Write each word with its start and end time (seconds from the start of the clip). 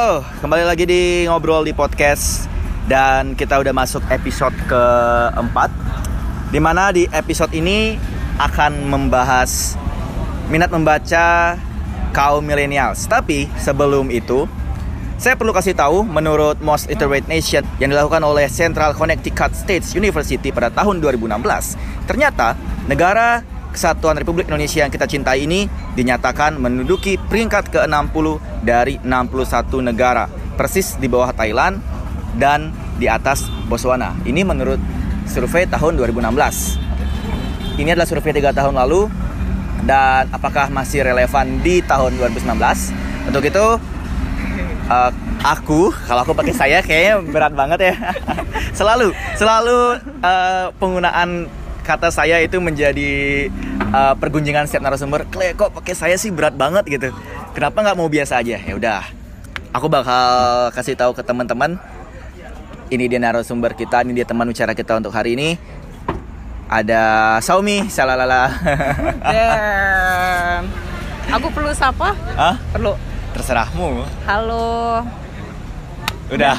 Kembali 0.00 0.64
lagi 0.64 0.88
di 0.88 1.28
ngobrol 1.28 1.60
di 1.60 1.76
podcast 1.76 2.48
dan 2.88 3.36
kita 3.36 3.60
udah 3.60 3.68
masuk 3.76 4.00
episode 4.08 4.56
keempat. 4.64 5.68
Di 6.48 6.56
mana 6.56 6.88
di 6.88 7.04
episode 7.12 7.52
ini 7.52 8.00
akan 8.40 8.88
membahas 8.88 9.76
minat 10.48 10.72
membaca 10.72 11.52
kaum 12.16 12.40
millennials. 12.40 13.04
Tapi 13.12 13.44
sebelum 13.60 14.08
itu, 14.08 14.48
saya 15.20 15.36
perlu 15.36 15.52
kasih 15.52 15.76
tahu 15.76 16.00
menurut 16.00 16.56
Most 16.64 16.88
Literate 16.88 17.28
Nation 17.28 17.60
yang 17.76 17.92
dilakukan 17.92 18.24
oleh 18.24 18.48
Central 18.48 18.96
Connecticut 18.96 19.52
States 19.52 19.92
University 19.92 20.48
pada 20.48 20.72
tahun 20.72 21.04
2016, 21.04 22.08
ternyata 22.08 22.56
negara 22.88 23.44
Kesatuan 23.70 24.18
Republik 24.18 24.50
Indonesia 24.50 24.82
yang 24.82 24.90
kita 24.90 25.06
cintai 25.06 25.46
ini 25.46 25.70
dinyatakan 25.94 26.58
menduduki 26.58 27.14
peringkat 27.30 27.70
ke-60 27.70 28.26
dari 28.66 28.98
61 29.06 29.86
negara, 29.86 30.26
persis 30.58 30.98
di 30.98 31.06
bawah 31.06 31.30
Thailand 31.30 31.78
dan 32.34 32.74
di 32.98 33.06
atas 33.06 33.46
Botswana. 33.70 34.18
Ini 34.26 34.42
menurut 34.42 34.82
survei 35.30 35.70
tahun 35.70 35.94
2016. 36.02 37.78
Ini 37.78 37.94
adalah 37.94 38.10
survei 38.10 38.34
tiga 38.34 38.50
tahun 38.50 38.74
lalu 38.74 39.06
dan 39.86 40.26
apakah 40.34 40.66
masih 40.68 41.06
relevan 41.06 41.62
di 41.62 41.78
tahun 41.86 42.18
2019? 42.18 42.58
Untuk 43.30 43.46
itu 43.46 43.66
uh, 44.90 45.10
aku 45.46 45.94
kalau 46.10 46.26
aku 46.26 46.34
pakai 46.34 46.54
saya 46.58 46.78
kayaknya 46.82 47.22
berat 47.22 47.54
banget 47.54 47.94
ya. 47.94 47.94
selalu 48.78 49.14
selalu 49.38 50.02
uh, 50.26 50.74
penggunaan 50.76 51.46
kata 51.80 52.12
saya 52.12 52.38
itu 52.44 52.60
menjadi 52.60 53.48
uh, 53.88 54.14
pergunjingan 54.20 54.68
setiap 54.68 54.84
narasumber. 54.84 55.24
Kle 55.32 55.56
kok 55.56 55.72
pakai 55.72 55.94
saya 55.96 56.16
sih 56.20 56.28
berat 56.28 56.54
banget 56.54 56.84
gitu. 56.86 57.08
Kenapa 57.56 57.80
nggak 57.80 57.96
mau 57.96 58.06
biasa 58.06 58.44
aja? 58.44 58.60
Ya 58.60 58.74
udah. 58.76 59.02
Aku 59.72 59.86
bakal 59.86 60.68
kasih 60.74 60.98
tahu 60.98 61.14
ke 61.14 61.22
teman-teman. 61.22 61.78
Ini 62.90 63.06
dia 63.06 63.22
narasumber 63.22 63.78
kita, 63.78 64.02
ini 64.02 64.18
dia 64.18 64.26
teman 64.26 64.50
bicara 64.50 64.74
kita 64.74 64.98
untuk 64.98 65.14
hari 65.14 65.38
ini. 65.38 65.54
Ada 66.66 67.38
Saumi, 67.38 67.86
salalala. 67.86 68.50
Dan 69.34 70.66
aku 71.30 71.46
perlu 71.54 71.70
sapa? 71.70 72.18
Hah? 72.34 72.58
Perlu. 72.74 72.98
Terserahmu. 73.30 74.02
Halo. 74.26 75.06
Udah. 76.34 76.58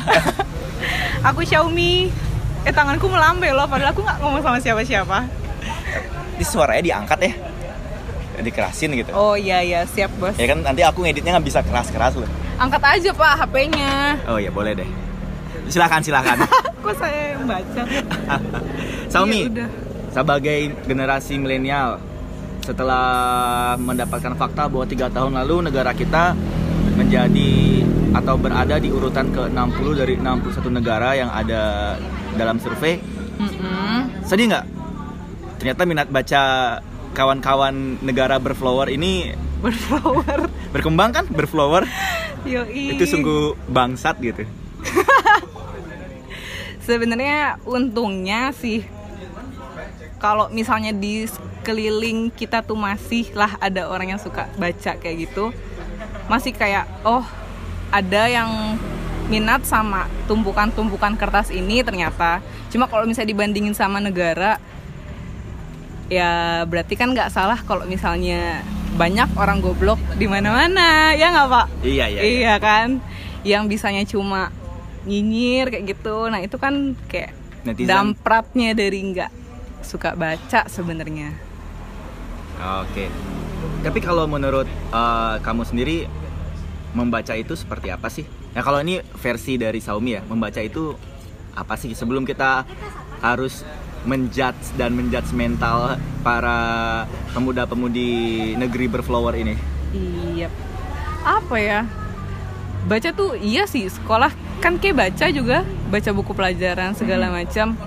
Aku 1.32 1.44
Xiaomi. 1.44 2.12
Eh 2.62 2.74
tanganku 2.74 3.10
melambai 3.10 3.52
loh, 3.58 3.66
padahal 3.66 3.90
aku 3.90 4.06
nggak 4.06 4.22
ngomong 4.22 4.42
sama 4.46 4.62
siapa-siapa. 4.62 5.41
Ini 6.42 6.50
suaranya 6.50 6.82
diangkat 6.82 7.20
ya. 7.22 7.34
Dikerasin 8.42 8.90
gitu. 8.98 9.14
Oh 9.14 9.38
iya 9.38 9.62
iya, 9.62 9.86
siap 9.86 10.10
bos. 10.18 10.34
Ya 10.42 10.50
kan 10.50 10.66
nanti 10.66 10.82
aku 10.82 11.06
ngeditnya 11.06 11.38
nggak 11.38 11.46
bisa 11.46 11.62
keras-keras 11.62 12.18
loh. 12.18 12.26
Angkat 12.58 12.82
aja 12.82 13.14
pak 13.14 13.46
HP-nya. 13.46 14.18
Oh 14.26 14.42
ya 14.42 14.50
boleh 14.50 14.74
deh. 14.74 14.90
Silakan 15.70 16.02
silakan. 16.02 16.42
Kok 16.82 16.98
saya 16.98 17.38
yang 17.38 17.46
baca? 17.46 17.82
Xiaomi. 19.14 19.38
Iya, 19.38 19.50
udah. 19.54 19.70
sebagai 20.18 20.60
generasi 20.90 21.38
milenial 21.38 22.02
setelah 22.66 23.06
mendapatkan 23.78 24.34
fakta 24.34 24.66
bahwa 24.66 24.90
tiga 24.90 25.14
tahun 25.14 25.38
lalu 25.46 25.70
negara 25.70 25.94
kita 25.94 26.34
menjadi 26.98 27.86
atau 28.18 28.34
berada 28.34 28.82
di 28.82 28.90
urutan 28.90 29.30
ke-60 29.30 29.88
dari 29.94 30.14
61 30.18 30.74
negara 30.74 31.14
yang 31.14 31.30
ada 31.30 31.96
dalam 32.34 32.58
survei 32.58 32.98
Mm-mm. 33.38 34.26
sedih 34.26 34.52
nggak 34.52 34.81
ternyata 35.62 35.86
minat 35.86 36.10
baca 36.10 36.42
kawan-kawan 37.14 38.02
negara 38.02 38.42
berflower 38.42 38.90
ini 38.90 39.38
Berflower. 39.62 40.50
berkembang 40.74 41.14
kan 41.14 41.30
berflower 41.30 41.86
Yoi. 42.50 42.98
itu 42.98 43.06
sungguh 43.06 43.54
bangsat 43.70 44.18
gitu 44.26 44.42
Sebenarnya 46.82 47.62
untungnya 47.62 48.50
sih 48.58 48.82
kalau 50.18 50.50
misalnya 50.50 50.90
di 50.90 51.30
sekeliling 51.30 52.34
kita 52.34 52.66
tuh 52.66 52.74
masih 52.74 53.30
lah 53.38 53.54
ada 53.62 53.86
orang 53.86 54.18
yang 54.18 54.22
suka 54.22 54.50
baca 54.58 54.98
kayak 54.98 55.30
gitu 55.30 55.54
masih 56.26 56.58
kayak 56.58 56.90
oh 57.06 57.22
ada 57.94 58.26
yang 58.26 58.50
minat 59.30 59.62
sama 59.70 60.10
tumpukan-tumpukan 60.26 61.14
kertas 61.22 61.54
ini 61.54 61.86
ternyata 61.86 62.42
cuma 62.74 62.90
kalau 62.90 63.06
misalnya 63.06 63.30
dibandingin 63.30 63.78
sama 63.78 64.02
negara 64.02 64.58
ya 66.12 66.64
berarti 66.68 67.00
kan 67.00 67.16
nggak 67.16 67.32
salah 67.32 67.56
kalau 67.64 67.88
misalnya 67.88 68.60
banyak 69.00 69.32
orang 69.40 69.64
goblok 69.64 69.98
di 70.20 70.28
mana-mana 70.28 71.16
ya 71.16 71.32
nggak 71.32 71.48
pak 71.48 71.66
iya 71.88 72.12
iya, 72.12 72.20
iya. 72.20 72.24
iya 72.28 72.56
kan 72.60 73.00
yang 73.48 73.72
bisanya 73.72 74.04
cuma 74.04 74.52
nyinyir 75.08 75.72
kayak 75.72 75.96
gitu 75.96 76.28
nah 76.28 76.44
itu 76.44 76.60
kan 76.60 77.00
kayak 77.08 77.32
Netizen. 77.64 77.88
dampratnya 77.88 78.76
dari 78.76 79.00
nggak 79.16 79.32
suka 79.82 80.14
baca 80.20 80.68
sebenarnya 80.68 81.52
Oke. 82.62 83.10
Tapi 83.82 84.00
kalau 84.02 84.30
menurut 84.30 84.70
eh, 84.70 85.36
kamu 85.42 85.66
sendiri 85.66 86.06
membaca 86.94 87.34
itu 87.34 87.58
seperti 87.58 87.90
apa 87.90 88.08
sih? 88.14 88.26
Ya 88.54 88.62
kalau 88.62 88.84
ini 88.84 89.02
versi 89.18 89.58
dari 89.58 89.82
Xiaomi 89.82 90.12
ya, 90.14 90.22
membaca 90.30 90.62
itu 90.62 90.94
apa 91.58 91.74
sih? 91.80 91.98
Sebelum 91.98 92.22
kita 92.22 92.68
harus 93.26 93.66
menjudge 94.04 94.74
dan 94.78 94.98
menjudge 94.98 95.30
mental 95.34 95.98
para 96.26 96.58
pemuda-pemudi 97.34 98.54
negeri 98.58 98.86
berflower 98.90 99.38
ini. 99.38 99.56
iya 99.94 100.50
apa 101.22 101.56
ya? 101.62 101.86
Baca 102.90 103.14
tuh 103.14 103.38
iya 103.38 103.70
sih 103.70 103.86
sekolah 103.86 104.34
kan 104.58 104.78
kayak 104.82 104.98
baca 104.98 105.26
juga 105.30 105.62
baca 105.90 106.10
buku 106.14 106.32
pelajaran 106.34 106.98
segala 106.98 107.30
macam. 107.30 107.78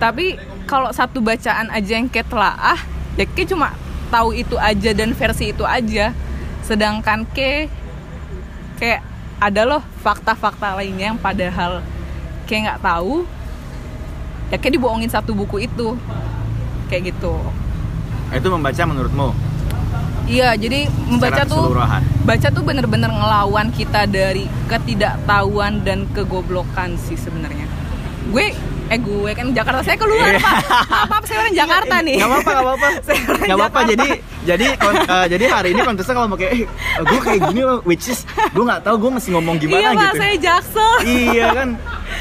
Tapi 0.00 0.40
kalau 0.64 0.88
satu 0.88 1.20
bacaan 1.20 1.68
aja 1.68 1.92
yang 2.00 2.08
kayak 2.08 2.32
telaah 2.32 2.80
ya 3.20 3.28
kayak 3.28 3.52
cuma 3.52 3.76
tahu 4.08 4.32
itu 4.32 4.56
aja 4.56 4.90
dan 4.96 5.12
versi 5.12 5.52
itu 5.52 5.68
aja. 5.68 6.16
Sedangkan 6.64 7.28
ke 7.28 7.68
kayak 8.80 9.04
ada 9.36 9.62
loh 9.68 9.82
fakta-fakta 10.00 10.80
lainnya 10.80 11.12
yang 11.12 11.20
padahal 11.20 11.84
kayak 12.48 12.72
nggak 12.72 12.82
tahu 12.82 13.28
ya 14.52 14.60
kayak 14.60 14.76
dibohongin 14.76 15.08
satu 15.08 15.32
buku 15.32 15.64
itu 15.64 15.96
kayak 16.86 17.10
gitu 17.10 17.32
Itu 18.30 18.48
membaca 18.48 18.82
menurutmu? 18.82 19.28
iya 20.22 20.54
jadi 20.54 20.86
membaca 21.04 21.42
tuh 21.42 21.72
baca 22.22 22.48
tuh 22.48 22.62
bener-bener 22.62 23.08
ngelawan 23.08 23.68
kita 23.70 24.04
dari 24.04 24.46
ketidaktahuan 24.66 25.80
dan 25.80 26.06
kegoblokan 26.12 26.94
sih 26.96 27.16
sebenarnya 27.16 27.66
gue 28.24 28.54
eh 28.86 28.98
gue 28.98 29.30
kan 29.32 29.50
Jakarta 29.50 29.80
saya 29.80 29.96
keluar 29.96 30.28
Iya. 30.28 30.38
pak 30.38 30.54
maaf, 30.62 31.08
maaf 31.10 31.24
saya 31.24 31.38
orang 31.40 31.54
Jakarta 31.56 31.94
nih 31.98 32.16
Gak 32.18 32.28
apa-apa, 32.28 32.50
gak 32.50 32.62
apa-apa. 32.62 32.88
Saya 33.00 33.18
orang 33.24 33.42
Gak 33.42 33.56
apa-apa. 33.56 33.80
Jakarta. 33.80 33.90
Jadi, 33.90 34.08
jadi, 34.42 34.66
kon- 34.76 35.06
eh, 35.08 35.26
jadi 35.28 35.44
hari 35.48 35.68
ini 35.70 35.80
kontesnya 35.82 36.14
kalau 36.14 36.28
pakai, 36.30 36.48
eh, 36.52 36.66
gue 37.00 37.20
kayak 37.20 37.40
gini 37.48 37.62
loh, 37.62 37.78
which 37.82 38.06
is 38.06 38.20
gue 38.52 38.60
nggak 38.60 38.82
tahu 38.82 38.94
gue 39.00 39.10
mesti 39.12 39.28
ngomong 39.32 39.56
gimana 39.56 39.80
iya 39.80 39.90
pak 39.90 40.02
gitu. 40.04 40.18
saya 40.18 40.34
jaksel 40.38 40.92
iya 41.04 41.46
kan 41.52 41.68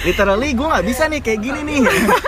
literally 0.06 0.50
gue 0.54 0.68
nggak 0.68 0.86
bisa 0.86 1.04
nih 1.08 1.22
kayak 1.22 1.40
gini 1.42 1.60
nih 1.66 1.80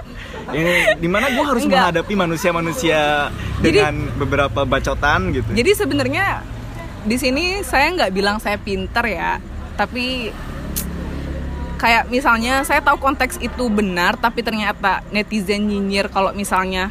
yang 0.56 0.67
di 1.00 1.09
mana 1.09 1.31
gue 1.34 1.44
harus 1.45 1.63
Enggak. 1.66 1.89
menghadapi 1.89 2.13
manusia-manusia 2.13 3.31
Jadi- 3.61 3.79
dengan 3.79 3.95
beberapa 4.17 4.61
bacotan 4.67 5.34
gitu 5.34 5.50
jadi 5.53 5.72
sebenarnya 5.73 6.25
di 7.03 7.17
sini 7.20 7.59
saya 7.66 7.91
nggak 7.91 8.11
bilang 8.16 8.37
saya 8.40 8.55
pinter 8.61 9.03
ya 9.08 9.41
tapi 9.75 10.31
kayak 11.81 12.08
misalnya 12.08 12.64
saya 12.64 12.79
tahu 12.79 12.96
konteks 12.96 13.43
itu 13.43 13.67
benar 13.67 14.16
tapi 14.16 14.40
ternyata 14.40 15.03
netizen 15.11 15.67
nyinyir 15.67 16.08
kalau 16.08 16.31
misalnya 16.31 16.87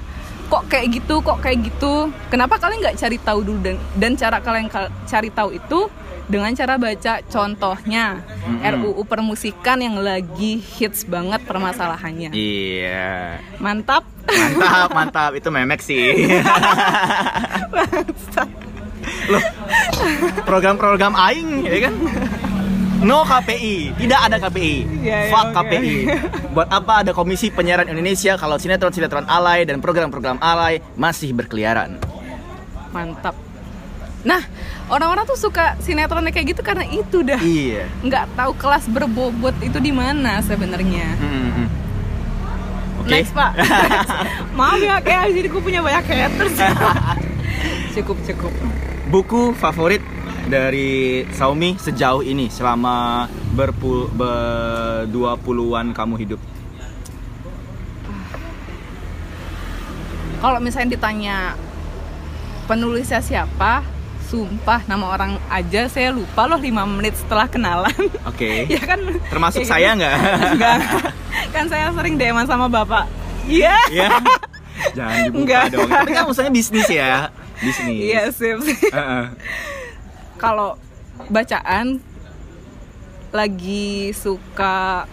kok 0.52 0.68
kayak 0.68 0.86
gitu 0.92 1.24
kok 1.24 1.40
kayak 1.40 1.64
gitu. 1.64 2.12
Kenapa 2.28 2.60
kalian 2.60 2.84
nggak 2.84 3.00
cari 3.00 3.16
tahu 3.16 3.40
dulu 3.40 3.64
dan 3.64 3.80
dan 3.96 4.12
cara 4.20 4.36
kalian 4.36 4.68
kal- 4.68 4.92
cari 5.08 5.32
tahu 5.32 5.56
itu 5.56 5.88
dengan 6.28 6.52
cara 6.52 6.76
baca? 6.76 7.24
Contohnya 7.24 8.20
Mm-mm. 8.44 8.60
RUU 8.60 9.00
permusikan 9.08 9.80
yang 9.80 9.96
lagi 9.96 10.60
hits 10.60 11.08
banget 11.08 11.40
permasalahannya. 11.48 12.36
Iya. 12.36 13.40
Mantap. 13.56 14.04
Mantap 14.28 14.88
mantap. 14.92 15.32
Itu 15.32 15.48
memek 15.48 15.80
sih. 15.80 16.12
Loh 19.32 19.42
program-program 20.44 21.14
aing 21.14 21.64
ya 21.64 21.88
kan 21.88 21.94
no 23.02 23.26
KPI 23.26 23.98
tidak 23.98 24.20
ada 24.30 24.36
KPI 24.38 24.76
Iya, 25.02 25.18
iya, 25.26 25.30
fuck 25.30 25.48
oke. 25.50 25.56
KPI 25.58 25.94
buat 26.54 26.68
apa 26.70 26.92
ada 27.02 27.12
komisi 27.12 27.50
penyiaran 27.50 27.90
Indonesia 27.90 28.38
kalau 28.38 28.56
sinetron 28.56 28.94
sinetron 28.94 29.26
alay 29.26 29.66
dan 29.66 29.82
program-program 29.82 30.38
alay 30.38 30.78
masih 30.94 31.34
berkeliaran 31.34 31.98
mantap 32.90 33.34
nah 34.22 34.38
orang-orang 34.86 35.26
tuh 35.26 35.34
suka 35.34 35.74
sinetronnya 35.82 36.30
kayak 36.30 36.54
gitu 36.54 36.62
karena 36.62 36.86
itu 36.86 37.26
dah 37.26 37.42
iya 37.42 37.90
nggak 38.06 38.38
tahu 38.38 38.54
kelas 38.54 38.86
berbobot 38.86 39.56
itu 39.58 39.82
di 39.82 39.90
mana 39.90 40.38
sebenarnya. 40.44 41.18
Hmm, 41.18 41.50
hmm. 41.50 41.68
Oke. 43.02 43.10
Next 43.10 43.34
pak. 43.34 43.50
Maaf 44.58 44.78
ya 44.78 45.02
kayak 45.02 45.34
jadi 45.34 45.48
gue 45.50 45.58
punya 45.58 45.82
banyak 45.82 46.06
haters. 46.06 46.54
cukup 47.98 48.16
cukup. 48.22 48.52
Buku 49.10 49.42
favorit 49.58 49.98
dari 50.46 51.22
Xiaomi 51.30 51.78
sejauh 51.78 52.22
ini 52.22 52.50
selama 52.50 53.26
berpul 53.54 54.10
berdua 54.12 55.38
puluhan 55.38 55.94
kamu 55.94 56.14
hidup? 56.18 56.40
Kalau 60.42 60.58
misalnya 60.58 60.98
ditanya 60.98 61.36
penulisnya 62.66 63.22
siapa, 63.22 63.86
sumpah 64.26 64.82
nama 64.90 65.14
orang 65.14 65.38
aja 65.46 65.86
saya 65.86 66.10
lupa 66.10 66.50
loh 66.50 66.58
5 66.58 66.72
menit 66.98 67.14
setelah 67.14 67.46
kenalan. 67.46 67.94
Oke. 68.26 68.64
ya 68.74 68.82
kan 68.82 68.98
Termasuk 69.30 69.62
ya 69.62 69.68
saya 69.70 69.90
gitu. 69.94 69.98
nggak? 70.02 70.14
Enggak. 70.58 70.78
kan 71.54 71.64
saya 71.70 71.94
sering 71.94 72.18
dm 72.18 72.42
sama 72.42 72.66
bapak. 72.66 73.06
Iya. 73.46 73.76
Ya. 73.94 74.10
Jangan 74.98 75.16
dibuka 75.30 75.46
Nggak. 75.46 75.64
dong. 75.70 75.88
Tapi 75.90 76.10
kan 76.10 76.22
maksudnya 76.26 76.52
bisnis 76.52 76.88
ya. 76.90 77.30
Bisnis. 77.62 77.98
Iya, 78.02 78.22
sip. 78.34 78.58
sip. 78.66 78.90
Heeh. 78.90 79.24
Kalau 80.42 80.74
bacaan 81.30 82.02
lagi 83.30 84.10
suka 84.10 85.06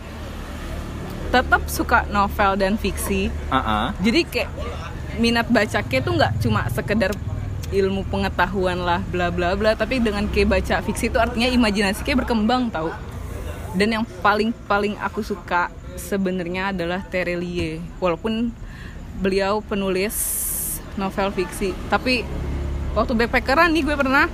tetap 1.30 1.62
suka 1.70 2.10
novel 2.10 2.58
dan 2.58 2.74
fiksi. 2.81 3.30
Heeh. 3.30 3.86
Jadi 4.02 4.20
kayak 4.26 4.50
minat 5.22 5.46
bacanya 5.54 6.00
tuh 6.02 6.14
nggak 6.18 6.34
cuma 6.42 6.66
sekedar 6.74 7.14
ilmu 7.70 8.02
pengetahuan 8.10 8.81
lah 8.81 9.04
bla 9.14 9.30
bla 9.30 9.54
bla 9.54 9.78
tapi 9.78 10.02
dengan 10.02 10.26
kayak 10.26 10.58
baca 10.58 10.76
fiksi 10.81 11.14
itu 11.14 11.22
artinya 11.22 11.46
imajinasi 11.46 12.02
kayak 12.02 12.26
berkembang 12.26 12.74
tau 12.74 12.90
dan 13.78 13.94
yang 13.94 14.06
paling 14.26 14.50
paling 14.66 14.98
aku 14.98 15.22
suka 15.22 15.70
sebenarnya 15.94 16.74
adalah 16.74 17.06
Terelie 17.06 17.78
walaupun 18.02 18.50
beliau 19.22 19.62
penulis 19.62 20.16
novel 20.98 21.30
fiksi 21.36 21.78
tapi 21.94 22.26
waktu 22.98 23.14
backpackeran 23.14 23.70
nih 23.70 23.86
gue 23.86 23.96
pernah 24.00 24.26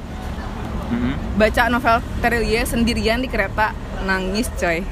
Mhm. 0.86 1.40
baca 1.40 1.62
novel 1.72 1.98
Terelie 2.22 2.62
sendirian 2.64 3.20
di 3.22 3.30
kereta 3.32 3.74
nangis 4.06 4.52
coy 4.54 4.86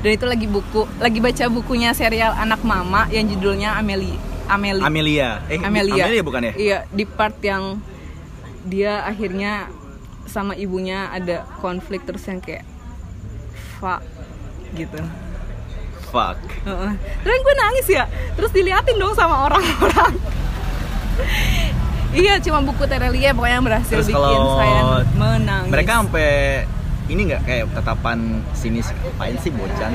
dan 0.00 0.10
itu 0.14 0.24
lagi 0.24 0.46
buku 0.46 0.86
lagi 1.02 1.18
baca 1.18 1.44
bukunya 1.50 1.90
serial 1.92 2.32
anak 2.32 2.62
mama 2.64 3.04
yang 3.12 3.28
judulnya 3.28 3.76
Amelie 3.76 4.16
Amelie 4.48 4.80
Amelia. 4.80 5.44
Eh, 5.52 5.60
Amelia. 5.60 6.08
Amelia 6.08 6.22
bukan 6.24 6.40
ya? 6.40 6.52
Iya, 6.56 6.78
di 6.88 7.04
part 7.04 7.36
yang 7.44 7.84
dia 8.64 9.04
akhirnya 9.04 9.68
sama 10.24 10.56
ibunya 10.56 11.12
ada 11.12 11.44
konflik 11.60 12.04
terus 12.08 12.24
yang 12.24 12.40
kayak 12.40 12.64
fuck 13.76 14.00
gitu. 14.72 15.00
Fuck. 16.08 16.40
Terus 17.20 17.38
gue 17.44 17.54
nangis 17.60 17.86
ya. 17.92 18.04
Terus 18.36 18.48
diliatin 18.52 18.96
dong 18.96 19.12
sama 19.12 19.52
orang-orang. 19.52 20.12
Iya, 22.18 22.34
cuma 22.38 22.58
buku 22.60 22.82
Terelie 22.84 23.30
pokoknya 23.30 23.54
yang 23.54 23.64
berhasil 23.64 23.94
Terus 23.94 24.08
bikin 24.08 24.42
saya 24.52 24.82
menangis. 25.14 25.70
Mereka 25.70 25.92
sampai 25.96 26.28
ini 27.06 27.20
nggak 27.24 27.42
kayak 27.42 27.64
tatapan 27.72 28.18
sinis 28.52 28.90
ngapain 28.92 29.36
sih 29.36 29.50
bocah? 29.50 29.88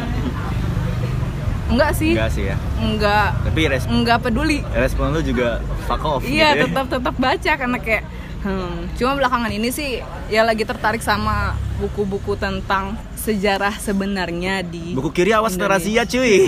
enggak 1.66 1.92
sih, 1.92 2.12
Enggak 2.14 2.30
sih 2.30 2.44
ya. 2.46 2.58
enggak 2.78 3.30
Tapi 3.42 3.62
respon 3.68 3.92
enggak 3.96 4.18
peduli. 4.20 4.60
respon 4.72 5.10
lu 5.10 5.22
juga 5.22 5.58
fuck 5.84 6.04
off 6.04 6.22
Iya, 6.22 6.54
gitu 6.54 6.60
ya. 6.60 6.64
tetap 6.70 6.86
tetap 6.88 7.16
baca 7.16 7.52
karena 7.56 7.78
kayak 7.80 8.04
hmm, 8.42 8.94
cuma 8.94 9.12
belakangan 9.16 9.50
ini 9.50 9.70
sih 9.70 9.90
ya 10.28 10.44
lagi 10.44 10.64
tertarik 10.64 11.02
sama 11.02 11.54
buku-buku 11.76 12.36
tentang 12.36 12.94
sejarah 13.16 13.74
sebenarnya 13.76 14.62
di 14.62 14.94
Buku 14.94 15.10
kiri 15.10 15.32
awas 15.32 15.56
Indonesia. 15.56 15.74
razia 15.74 16.04
cuy. 16.12 16.46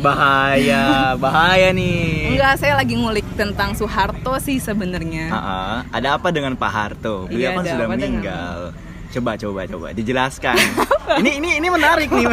Bahaya, 0.00 1.12
bahaya 1.20 1.68
nih. 1.74 2.32
Enggak, 2.32 2.62
saya 2.62 2.78
lagi 2.78 2.96
ngulik 2.96 3.26
tentang 3.36 3.76
Soeharto 3.76 4.32
sih 4.40 4.56
sebenarnya. 4.56 5.28
Ah, 5.28 5.36
ah. 5.36 5.74
ada 5.92 6.16
apa 6.16 6.32
dengan 6.32 6.56
Pak 6.56 6.70
Harto? 6.72 7.28
Beliau 7.28 7.52
Iya, 7.52 7.58
kan 7.58 7.64
sudah 7.66 7.86
apa 7.86 7.96
dengan- 7.96 8.22
meninggal. 8.22 8.58
Coba 9.12 9.36
coba 9.36 9.60
coba 9.68 9.86
dijelaskan. 9.92 10.56
ini 11.20 11.36
ini 11.36 11.48
ini 11.60 11.68
menarik 11.68 12.08
nih. 12.08 12.24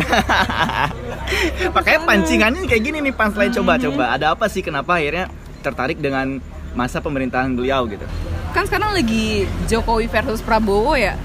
Makanya 1.76 2.00
pancingannya 2.08 2.64
kayak 2.64 2.84
gini 2.88 2.98
nih 3.04 3.12
punchline 3.12 3.52
coba 3.52 3.76
coba. 3.76 4.04
Ada 4.16 4.32
apa 4.32 4.48
sih 4.48 4.64
kenapa 4.64 4.96
akhirnya 4.96 5.28
tertarik 5.60 6.00
dengan 6.00 6.40
masa 6.72 7.04
pemerintahan 7.04 7.52
beliau 7.52 7.84
gitu? 7.92 8.08
Kan 8.56 8.64
sekarang 8.64 8.96
lagi 8.96 9.44
Jokowi 9.68 10.08
versus 10.08 10.40
Prabowo 10.40 10.96
ya. 10.96 11.20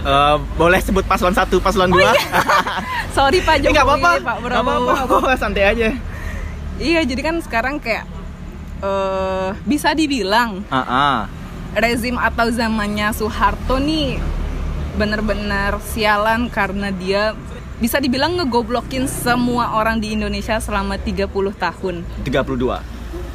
Eh, 0.00 0.36
boleh 0.56 0.80
sebut 0.80 1.04
paslon 1.04 1.36
satu, 1.36 1.60
paslon 1.60 1.92
dua? 1.92 2.16
Sorry 3.16 3.44
Pak 3.44 3.60
Jokowi, 3.60 3.74
nggak 3.74 3.84
apa-apa, 3.84 4.10
Pak 4.16 4.36
apa-apa, 4.40 4.46
Prabowo. 4.48 4.88
nggak 4.88 5.06
apa-apa, 5.06 5.32
santai 5.36 5.64
aja. 5.66 5.88
Iya, 6.80 7.00
jadi 7.04 7.20
kan 7.20 7.36
sekarang 7.44 7.76
kayak 7.76 8.08
eh 8.80 9.50
bisa 9.68 9.92
dibilang 9.92 10.64
Ah, 10.72 10.80
ah. 10.80 11.18
rezim 11.76 12.16
atau 12.16 12.48
zamannya 12.48 13.12
Soeharto 13.12 13.76
nih 13.76 14.16
bener-bener 14.96 15.76
sialan 15.84 16.48
karena 16.48 16.88
dia 16.90 17.36
bisa 17.76 17.96
dibilang 17.96 18.36
ngegoblokin 18.36 19.04
semua 19.04 19.72
orang 19.72 20.00
di 20.00 20.12
Indonesia 20.12 20.56
selama 20.56 20.96
30 20.96 21.28
tahun. 21.54 22.04
32. 22.24 22.80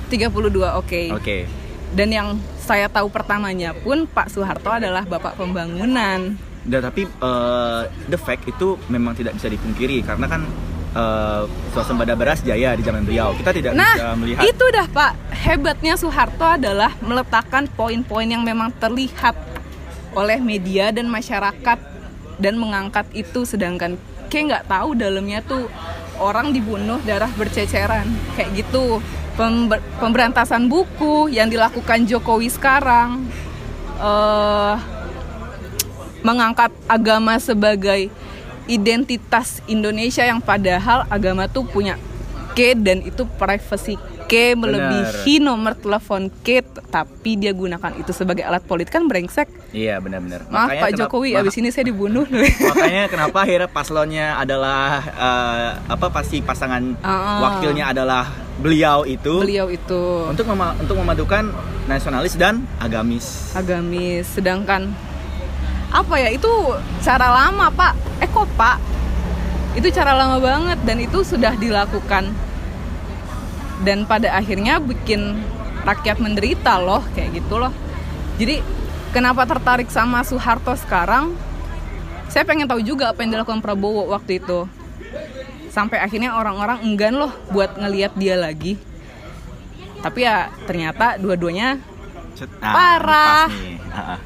32, 0.10 0.78
oke. 0.78 1.02
Oke. 1.14 1.38
Dan 1.94 2.10
yang 2.10 2.28
saya 2.66 2.90
tahu 2.90 3.14
pertamanya 3.14 3.78
pun 3.78 4.10
Pak 4.10 4.34
Soeharto 4.34 4.74
adalah 4.74 5.06
bapak 5.06 5.38
pembangunan. 5.38 6.34
Dan 6.66 6.80
tapi 6.82 7.06
eh, 7.06 7.82
the 8.10 8.18
fact 8.18 8.50
itu 8.50 8.74
memang 8.90 9.14
tidak 9.14 9.38
bisa 9.38 9.46
dipungkiri 9.46 10.02
karena 10.02 10.26
kan 10.26 10.42
eh, 10.98 11.44
swasembada 11.70 12.18
beras 12.18 12.42
jaya 12.42 12.74
di 12.74 12.82
zaman 12.82 13.06
beliau. 13.06 13.38
Kita 13.38 13.54
tidak 13.54 13.78
Nah, 13.78 13.94
bisa 13.94 14.10
melihat 14.18 14.42
itu 14.50 14.66
dah 14.74 14.88
Pak. 14.90 15.12
Hebatnya 15.46 15.94
Soeharto 15.94 16.58
adalah 16.58 16.90
meletakkan 17.06 17.70
poin-poin 17.70 18.26
yang 18.26 18.42
memang 18.42 18.74
terlihat 18.82 19.38
oleh 20.18 20.42
media 20.42 20.90
dan 20.90 21.06
masyarakat 21.06 21.78
dan 22.42 22.54
mengangkat 22.58 23.06
itu 23.14 23.46
sedangkan 23.46 23.96
kayak 24.28 24.44
nggak 24.50 24.66
tahu 24.66 24.90
dalamnya 24.98 25.40
tuh 25.46 25.70
orang 26.20 26.52
dibunuh 26.52 27.00
darah 27.04 27.32
berceceran. 27.36 28.08
Kayak 28.36 28.66
gitu. 28.66 29.02
Pember- 29.36 29.84
pemberantasan 30.00 30.72
buku 30.72 31.28
yang 31.28 31.52
dilakukan 31.52 32.08
Jokowi 32.08 32.48
sekarang 32.48 33.28
eh 34.00 34.76
mengangkat 36.26 36.74
agama 36.90 37.38
sebagai 37.38 38.10
identitas 38.66 39.62
Indonesia 39.70 40.26
yang 40.26 40.42
padahal 40.42 41.06
agama 41.06 41.46
tuh 41.46 41.70
punya 41.70 42.02
K 42.58 42.74
dan 42.74 43.06
itu 43.06 43.30
privacy 43.38 44.00
K 44.26 44.54
melebihi 44.54 45.38
nomor 45.38 45.74
telepon 45.74 46.34
K 46.40 46.60
tapi 46.86 47.36
dia 47.36 47.52
gunakan 47.52 47.94
itu 47.96 48.10
sebagai 48.10 48.42
alat 48.42 48.62
politik 48.62 48.92
kan 48.92 49.06
brengsek. 49.06 49.46
Iya 49.70 49.98
benar-benar. 49.98 50.46
maaf 50.46 50.68
Makanya 50.68 50.82
Pak 50.82 50.90
kenapa- 50.90 51.00
Jokowi 51.06 51.30
ma- 51.30 51.40
abis 51.40 51.56
ini 51.56 51.70
saya 51.70 51.86
dibunuh. 51.86 52.26
Makanya 52.70 53.04
kenapa 53.06 53.38
akhirnya 53.40 53.68
paslonnya 53.68 54.28
adalah 54.36 54.88
eh, 55.06 55.70
apa 55.86 56.08
pasti 56.10 56.40
pasangan 56.40 56.98
Ah. 57.00 57.40
wakilnya 57.40 57.86
adalah 57.88 58.26
beliau 58.58 59.04
itu. 59.04 59.40
Beliau 59.40 59.68
itu. 59.68 60.02
Untuk 60.26 60.46
mema- 60.46 60.74
untuk 60.76 60.96
memadukan 60.96 61.52
nasionalis 61.86 62.34
dan 62.34 62.66
agamis. 62.78 63.54
agamis. 63.54 64.26
Sedangkan 64.28 64.90
apa 65.88 66.16
ya 66.18 66.30
itu 66.30 66.50
cara 67.00 67.30
lama 67.30 67.70
Pak. 67.70 67.94
Eh 68.20 68.28
kok 68.28 68.50
Pak? 68.54 68.78
Itu 69.76 69.92
cara 69.92 70.12
lama 70.14 70.40
banget 70.40 70.80
dan 70.82 70.98
itu 70.98 71.20
sudah 71.22 71.52
dilakukan 71.54 72.32
dan 73.84 74.08
pada 74.08 74.32
akhirnya 74.38 74.80
bikin 74.80 75.36
rakyat 75.84 76.18
menderita 76.22 76.80
loh 76.80 77.04
kayak 77.12 77.44
gitu 77.44 77.60
loh 77.60 77.74
jadi 78.40 78.64
kenapa 79.12 79.44
tertarik 79.44 79.92
sama 79.92 80.24
Soeharto 80.24 80.72
sekarang 80.80 81.36
saya 82.32 82.48
pengen 82.48 82.68
tahu 82.68 82.82
juga 82.82 83.12
apa 83.12 83.24
yang 83.24 83.36
dilakukan 83.36 83.60
Prabowo 83.60 84.08
waktu 84.12 84.40
itu 84.40 84.68
sampai 85.72 86.00
akhirnya 86.00 86.40
orang-orang 86.40 86.88
enggan 86.88 87.20
loh 87.20 87.32
buat 87.52 87.76
ngelihat 87.76 88.16
dia 88.16 88.40
lagi 88.40 88.80
tapi 90.00 90.24
ya 90.24 90.48
ternyata 90.70 91.18
dua-duanya 91.18 91.82
Cet- 92.36 92.52
Parah. 92.60 93.48
Ah, 93.96 94.00
ah. 94.16 94.20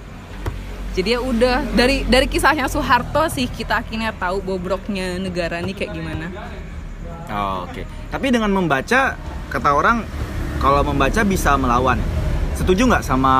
jadi 0.98 1.18
ya 1.18 1.20
udah 1.22 1.62
dari 1.77 2.01
dari 2.06 2.25
kisahnya 2.25 2.65
Soeharto 2.65 3.29
sih 3.29 3.46
kita 3.46 3.82
akhirnya 3.86 4.10
tahu 4.13 4.41
bobroknya 4.41 5.22
negara 5.22 5.62
ini 5.62 5.74
kayak 5.74 5.94
gimana 5.94 6.27
Oh, 7.29 7.70
Oke. 7.70 7.86
Tapi 8.10 8.34
dengan 8.34 8.50
membaca 8.50 9.13
kata 9.50 9.74
orang 9.74 10.06
kalau 10.62 10.86
membaca 10.86 11.25
bisa 11.25 11.58
melawan. 11.58 11.98
Setuju 12.56 12.86
nggak 12.86 13.03
sama 13.03 13.34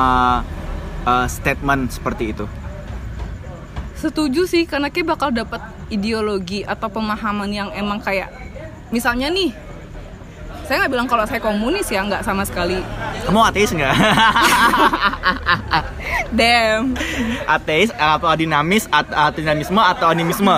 uh, 1.06 1.26
statement 1.30 1.94
seperti 1.94 2.34
itu? 2.34 2.44
setuju 4.00 4.48
sih 4.48 4.64
karena 4.64 4.88
kayak 4.88 5.12
bakal 5.12 5.28
dapat 5.28 5.60
ideologi 5.92 6.64
atau 6.64 6.88
pemahaman 6.88 7.52
yang 7.52 7.68
emang 7.76 8.00
kayak 8.00 8.32
misalnya 8.88 9.28
nih 9.28 9.52
saya 10.64 10.80
nggak 10.80 10.92
bilang 10.96 11.04
kalau 11.04 11.28
saya 11.28 11.36
komunis 11.36 11.84
ya 11.92 12.00
nggak 12.08 12.24
sama 12.24 12.48
sekali 12.48 12.80
Kamu 13.28 13.44
ateis 13.44 13.76
nggak? 13.76 13.92
damn 16.40 16.96
ateis 17.44 17.92
atau 17.92 18.32
dinamis 18.32 18.88
atau 18.88 19.36
dinamisme 19.36 19.76
atau 19.76 20.08
animisme? 20.08 20.56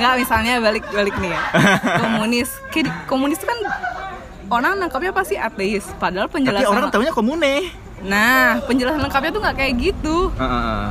nggak 0.00 0.14
misalnya 0.24 0.56
balik 0.64 0.88
balik 0.88 1.14
nih 1.20 1.36
ya 1.36 1.40
komunis 2.00 2.48
kayak 2.72 2.88
komunis 3.04 3.36
itu 3.36 3.46
kan 3.46 3.58
orang 4.50 4.80
nangkapnya 4.80 5.12
pasti 5.14 5.34
ateis 5.38 5.84
padahal 5.96 6.28
Tapi 6.28 6.42
penjelasan 6.42 6.72
orang 6.72 6.92
tahunya 6.92 7.12
komune. 7.14 7.54
nah 8.04 8.60
penjelasan 8.68 9.00
lengkapnya 9.00 9.30
tuh 9.32 9.40
nggak 9.40 9.56
kayak 9.56 9.74
gitu. 9.80 10.28
Uh, 10.36 10.44
uh, 10.44 10.48
uh. 10.52 10.88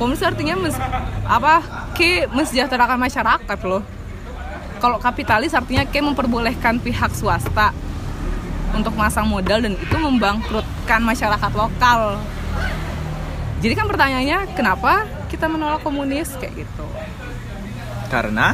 komunis 0.00 0.24
artinya 0.24 0.54
mes, 0.60 0.76
apa 1.24 1.64
ke 1.96 2.28
mensejahterakan 2.32 3.00
masyarakat 3.00 3.58
loh. 3.64 3.82
Kalau 4.76 5.00
kapitalis 5.00 5.56
artinya 5.56 5.88
ke 5.88 6.04
memperbolehkan 6.04 6.80
pihak 6.84 7.16
swasta 7.16 7.72
untuk 8.76 8.92
masang 8.92 9.24
modal 9.24 9.64
dan 9.64 9.72
itu 9.72 9.96
membangkrutkan 9.96 11.00
masyarakat 11.00 11.52
lokal. 11.56 12.20
Jadi 13.64 13.72
kan 13.72 13.88
pertanyaannya 13.88 14.52
kenapa 14.52 15.08
kita 15.32 15.48
menolak 15.48 15.80
komunis? 15.80 16.28
Kayak 16.36 16.68
gitu. 16.68 16.84
Karena? 18.12 18.52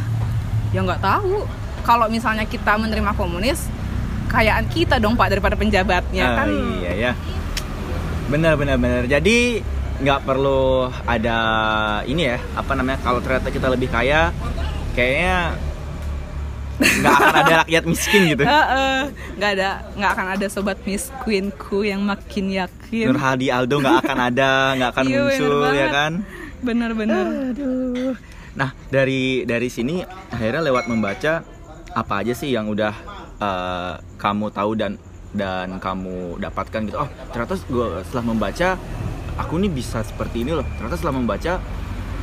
Ya 0.71 0.87
nggak 0.87 1.03
tahu. 1.03 1.43
Kalau 1.83 2.07
misalnya 2.07 2.47
kita 2.47 2.79
menerima 2.79 3.11
komunis 3.19 3.67
kayaan 4.33 4.65
kita 4.67 4.97
dong 4.97 5.13
pak 5.13 5.29
daripada 5.29 5.55
penjabatnya 5.55 6.25
Ah, 6.25 6.35
kan 6.35 6.47
iya 6.81 6.93
ya. 6.99 7.13
Benar 8.27 8.57
benar 8.57 8.77
benar. 8.77 9.05
Jadi 9.05 9.61
nggak 10.01 10.25
perlu 10.25 10.89
ada 11.05 11.39
ini 12.03 12.27
ya, 12.27 12.41
apa 12.53 12.73
namanya? 12.73 12.99
Kalau 12.99 13.21
ternyata 13.21 13.49
kita 13.49 13.69
lebih 13.69 13.87
kaya, 13.87 14.33
kayaknya 14.93 15.55
nggak 16.83 17.13
akan 17.13 17.35
ada 17.37 17.55
rakyat 17.63 17.85
miskin 17.85 18.23
gitu. 18.27 18.43
Nggak 19.39 19.51
ada 19.55 19.69
nggak 19.93 20.11
akan 20.11 20.27
ada 20.35 20.47
sobat 20.49 20.79
miss 20.83 21.15
queenku 21.21 21.83
yang 21.83 22.03
makin 22.03 22.51
yakin 22.51 23.07
Nur 23.07 23.17
Hadi 23.17 23.49
Aldo 23.49 23.79
nggak 23.79 23.99
akan 24.03 24.19
ada, 24.19 24.53
nggak 24.75 24.91
akan 24.91 25.05
Iya, 25.09 25.21
muncul 25.21 25.63
ya 25.71 25.89
kan? 25.89 26.13
bener-bener 26.59 27.27
Aduh. 27.51 28.15
Nah 28.55 28.71
dari 28.87 29.43
dari 29.43 29.67
sini 29.67 29.99
akhirnya 30.29 30.63
lewat 30.65 30.87
membaca 30.87 31.43
apa 31.91 32.15
aja 32.19 32.33
sih 32.33 32.51
yang 32.51 32.67
udah 32.67 32.95
eh, 33.43 33.95
kamu 34.23 34.47
tahu 34.55 34.79
dan 34.79 34.95
dan 35.35 35.83
kamu 35.83 36.39
dapatkan 36.39 36.81
gitu. 36.87 36.97
Oh 37.03 37.09
ternyata 37.35 37.59
gue 37.59 37.87
setelah 38.07 38.25
membaca 38.31 38.79
aku 39.35 39.59
nih 39.59 39.73
bisa 39.73 40.07
seperti 40.07 40.47
ini 40.47 40.55
loh. 40.55 40.67
Ternyata 40.79 40.95
setelah 40.95 41.19
membaca 41.19 41.59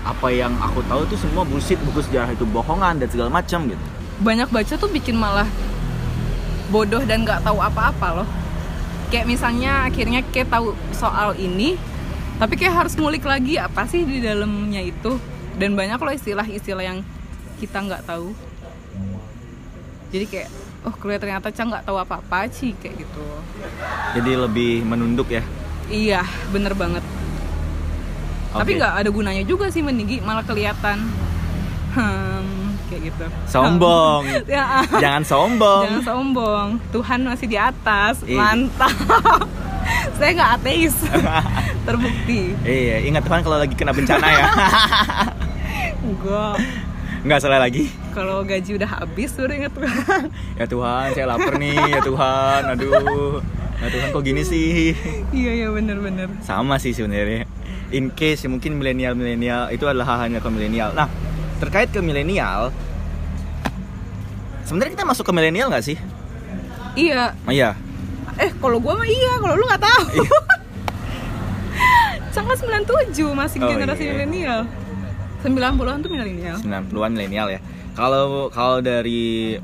apa 0.08 0.28
yang 0.32 0.56
aku 0.64 0.80
tahu 0.88 1.04
tuh 1.12 1.20
semua 1.20 1.44
bullshit 1.44 1.76
buku 1.84 2.00
sejarah 2.00 2.32
itu 2.32 2.48
bohongan 2.48 3.04
dan 3.04 3.08
segala 3.12 3.28
macam 3.28 3.68
gitu. 3.68 3.84
banyak 4.20 4.48
baca 4.52 4.74
tuh 4.76 4.92
bikin 4.92 5.16
malah 5.16 5.48
bodoh 6.72 7.04
dan 7.04 7.24
nggak 7.24 7.44
tahu 7.44 7.60
apa-apa 7.60 8.24
loh 8.24 8.30
kayak 9.10 9.26
misalnya 9.26 9.90
akhirnya 9.90 10.22
kayak 10.30 10.52
tahu 10.52 10.76
soal 10.94 11.34
ini 11.36 11.76
tapi 12.40 12.56
kayak 12.56 12.86
harus 12.86 12.94
ngulik 12.96 13.26
lagi 13.26 13.60
apa 13.60 13.84
sih 13.90 14.06
di 14.06 14.24
dalamnya 14.24 14.80
itu 14.80 15.20
dan 15.60 15.76
banyak 15.76 16.00
loh 16.00 16.14
istilah-istilah 16.16 16.84
yang 16.84 17.00
kita 17.60 17.84
nggak 17.84 18.06
tahu 18.08 18.32
jadi 20.16 20.26
kayak 20.30 20.50
oh 20.88 20.94
kelihatan 20.96 21.28
ternyata 21.28 21.48
Ca 21.52 21.64
nggak 21.68 21.84
tahu 21.88 21.98
apa-apa 22.00 22.48
sih 22.52 22.72
kayak 22.80 23.04
gitu 23.04 23.26
Jadi 24.16 24.32
lebih 24.36 24.84
menunduk 24.88 25.28
ya. 25.32 25.44
iya 25.90 26.22
bener 26.54 26.78
banget 26.78 27.02
tapi 28.50 28.72
Oke. 28.74 28.80
nggak 28.82 28.94
ada 29.06 29.10
gunanya 29.14 29.44
juga 29.46 29.70
sih 29.70 29.86
meninggi 29.86 30.26
malah 30.26 30.42
kelihatan 30.42 31.06
hmm, 31.94 32.70
kayak 32.90 33.14
gitu 33.14 33.26
Sombong. 33.46 34.26
ya 34.50 34.82
Jangan 34.98 35.24
sombong. 35.26 35.84
Jangan 35.86 36.04
sombong. 36.06 36.68
Tuhan 36.90 37.20
masih 37.30 37.48
di 37.50 37.58
atas. 37.58 38.26
Iya. 38.26 38.38
Mantap. 38.42 38.94
Saya 40.18 40.32
nggak 40.38 40.52
ateis. 40.62 40.96
Terbukti. 41.88 42.54
Iya, 42.66 43.06
ingat 43.06 43.24
Tuhan 43.26 43.42
kalau 43.46 43.58
lagi 43.58 43.74
kena 43.74 43.94
bencana 43.94 44.28
ya. 44.28 44.46
Enggak. 46.02 46.56
Nggak 47.26 47.40
salah 47.42 47.60
lagi. 47.62 47.90
Kalau 48.10 48.42
gaji 48.42 48.76
udah 48.76 48.90
habis 48.90 49.32
baru 49.32 49.54
inget 49.54 49.72
Tuhan. 49.72 50.24
Ya 50.58 50.66
Tuhan, 50.66 51.06
saya 51.14 51.26
lapar 51.26 51.56
nih. 51.56 51.78
Ya 51.90 52.02
Tuhan, 52.02 52.62
aduh. 52.68 53.40
Ya 53.80 53.88
Tuhan 53.88 54.08
kok 54.10 54.24
gini 54.24 54.42
sih? 54.42 54.92
iya 55.32 55.52
iya 55.56 55.68
bener-bener. 55.70 56.28
Sama 56.42 56.76
sih 56.76 56.92
sebenarnya. 56.92 57.46
In 57.90 58.12
case 58.12 58.46
mungkin 58.46 58.76
milenial-milenial 58.76 59.70
itu 59.70 59.86
adalah 59.86 60.06
hal-halnya 60.10 60.42
ke 60.42 60.50
milenial. 60.50 60.92
Nah, 60.92 61.08
terkait 61.58 61.90
ke 61.90 62.02
milenial, 62.02 62.70
sebenarnya 64.62 64.94
kita 64.94 65.06
masuk 65.06 65.24
ke 65.24 65.34
milenial 65.34 65.70
nggak 65.70 65.86
sih? 65.86 65.98
Iya. 66.94 67.34
Oh 67.46 67.54
iya. 67.54 67.78
Eh 68.36 68.52
kalau 68.54 68.78
gua 68.78 68.98
mah 68.98 69.08
iya. 69.08 69.38
Kalau 69.38 69.56
lu 69.56 69.64
nggak 69.64 69.82
tahu. 69.82 70.04
Iya. 70.18 70.38
Sangat 72.36 72.58
97 72.62 73.16
masih 73.34 73.58
Oh, 73.64 73.70
generasi 73.70 74.04
iya. 74.06 74.12
milenial. 74.14 74.62
90-an 75.40 75.98
tuh 76.04 76.10
milenial. 76.12 76.58
90-an 76.60 77.12
milenial 77.16 77.48
ya. 77.50 77.60
Kalau 77.98 78.50
kalau 78.54 78.80
dari 78.80 79.58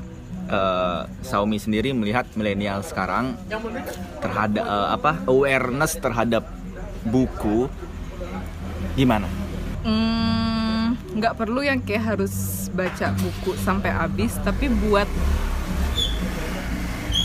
eh, 0.50 1.00
Xiaomi 1.26 1.58
sendiri 1.58 1.90
melihat 1.96 2.26
milenial 2.38 2.82
sekarang 2.86 3.34
terhadap 4.22 4.64
eh, 4.64 4.88
apa 4.94 5.12
awareness 5.26 5.98
terhadap 5.98 6.46
buku 7.06 7.70
gimana? 8.98 9.28
Hmm, 9.86 10.98
nggak 11.14 11.38
perlu 11.38 11.62
yang 11.62 11.78
kayak 11.78 12.16
harus 12.16 12.66
baca 12.74 13.14
buku 13.14 13.54
sampai 13.62 13.94
habis, 13.94 14.34
tapi 14.42 14.66
buat 14.66 15.06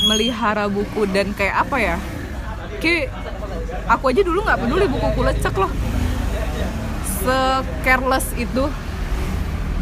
melihara 0.05 0.69
buku 0.69 1.09
dan 1.09 1.33
kayak 1.33 1.65
apa 1.65 1.77
ya? 1.81 1.97
Kayak 2.77 3.09
aku 3.89 4.13
aja 4.13 4.21
dulu 4.21 4.45
nggak 4.45 4.59
peduli 4.61 4.85
bukuku 4.85 5.21
lecek 5.25 5.55
loh, 5.57 5.71
se 7.03 7.37
careless 7.81 8.29
itu. 8.37 8.69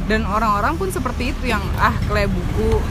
Dan 0.09 0.25
orang-orang 0.25 0.73
pun 0.73 0.89
seperti 0.89 1.37
itu 1.37 1.53
yang 1.53 1.61
ah 1.77 1.93
kayak 2.09 2.33
buku 2.33 2.81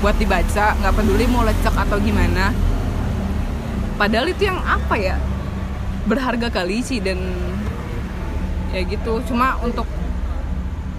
buat 0.00 0.16
dibaca, 0.16 0.72
nggak 0.80 0.94
peduli 0.96 1.28
mau 1.28 1.44
lecek 1.44 1.76
atau 1.76 2.00
gimana. 2.00 2.50
Padahal 4.00 4.32
itu 4.32 4.48
yang 4.48 4.58
apa 4.64 4.96
ya? 4.96 5.20
Berharga 6.08 6.48
kali 6.48 6.80
sih 6.80 6.98
dan 6.98 7.20
ya 8.72 8.80
gitu 8.88 9.20
cuma 9.28 9.60
untuk 9.60 9.84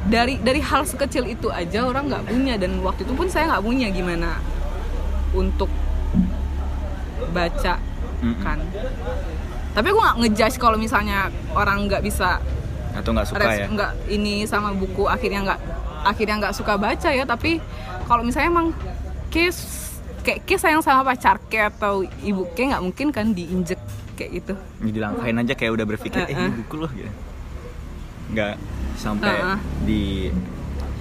dari 0.07 0.37
dari 0.37 0.61
hal 0.61 0.85
sekecil 0.85 1.25
itu 1.25 1.49
aja 1.49 1.89
orang 1.89 2.05
nggak 2.05 2.29
punya 2.29 2.55
dan 2.61 2.77
waktu 2.85 3.01
itu 3.01 3.13
pun 3.17 3.27
saya 3.27 3.49
nggak 3.49 3.65
punya 3.65 3.87
gimana 3.89 4.37
untuk 5.33 5.71
baca 7.33 7.81
kan 8.45 8.59
tapi 9.73 9.87
aku 9.89 9.99
nggak 9.99 10.17
ngejudge 10.21 10.57
kalau 10.61 10.77
misalnya 10.77 11.33
orang 11.57 11.89
nggak 11.89 12.05
bisa 12.05 12.37
Atau 12.93 13.11
nggak 13.11 13.27
suka 13.27 13.41
res- 13.41 13.59
ya? 13.59 13.67
nggak 13.67 13.91
ini 14.07 14.45
sama 14.45 14.71
buku 14.71 15.05
akhirnya 15.05 15.41
nggak 15.43 15.59
akhirnya 16.03 16.35
nggak 16.39 16.53
suka 16.53 16.73
baca 16.75 17.09
ya 17.09 17.23
tapi 17.23 17.57
kalau 18.03 18.21
misalnya 18.21 18.49
emang 18.49 18.67
kes 19.27 19.57
kayak 20.21 20.43
kes 20.43 20.61
sayang 20.61 20.79
sama 20.79 21.03
pacar 21.03 21.39
kayak 21.43 21.73
atau 21.73 21.93
ibu 22.21 22.47
kayak 22.51 22.67
nggak 22.71 22.83
mungkin 22.83 23.07
kan 23.09 23.31
diinjek 23.31 23.79
kayak 24.13 24.31
gitu 24.35 24.53
Jadi 24.79 24.97
langkahin 24.99 25.37
aja 25.37 25.53
kayak 25.53 25.71
udah 25.73 25.85
berpikir 25.85 26.21
eh 26.21 26.29
Uh-uh. 26.29 26.43
ini 26.43 26.53
buku 26.55 26.75
loh 26.77 26.91
gitu. 26.91 27.11
Nggak 28.29 28.53
sampai 28.95 29.33
Uh-uh. 29.33 29.59
di 29.83 30.29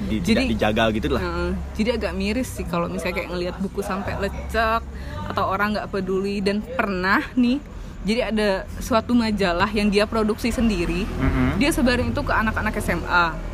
di 0.03 0.17
tidak 0.19 0.43
Jadi- 0.43 0.51
dijagal 0.51 0.87
gitu 0.93 1.07
lah. 1.11 1.23
Heeh. 1.23 1.51
jadi 1.73 1.91
agak 1.95 2.13
miris 2.13 2.49
sih 2.51 2.65
kalau 2.65 2.87
misalnya 2.87 3.15
kayak 3.17 3.31
ngelihat 3.31 3.57
buku 3.57 3.81
sampai 3.81 4.19
lecek 4.19 4.83
atau 5.25 5.45
orang 5.47 5.73
nggak 5.73 5.89
peduli 5.89 6.41
dan 6.41 6.59
pernah 6.61 7.23
nih 7.35 7.63
jadi 8.03 8.35
ada 8.35 8.49
suatu 8.79 9.15
majalah 9.15 9.71
yang 9.71 9.87
dia 9.87 10.05
produksi 10.05 10.51
sendiri 10.51 11.07
Mm-mm. 11.07 11.57
dia 11.57 11.71
sebarin 11.71 12.11
itu 12.11 12.21
ke 12.21 12.33
anak-anak 12.33 12.75
SMA 12.79 13.53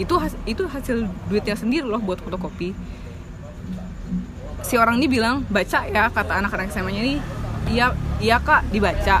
itu 0.00 0.16
has- 0.16 0.40
itu 0.48 0.64
hasil 0.64 1.04
duitnya 1.28 1.52
sendiri 1.52 1.84
loh 1.84 2.00
buat 2.00 2.16
fotokopi. 2.16 2.72
Si 4.64 4.80
orang 4.80 4.96
ini 4.96 5.12
bilang 5.12 5.44
baca 5.44 5.84
ya 5.84 6.08
kata 6.08 6.40
anak-anak 6.40 6.72
SMA 6.72 6.88
nya 6.88 7.02
ini. 7.04 7.16
Iya 7.68 7.92
iya 8.16 8.40
kak 8.40 8.72
dibaca. 8.72 9.20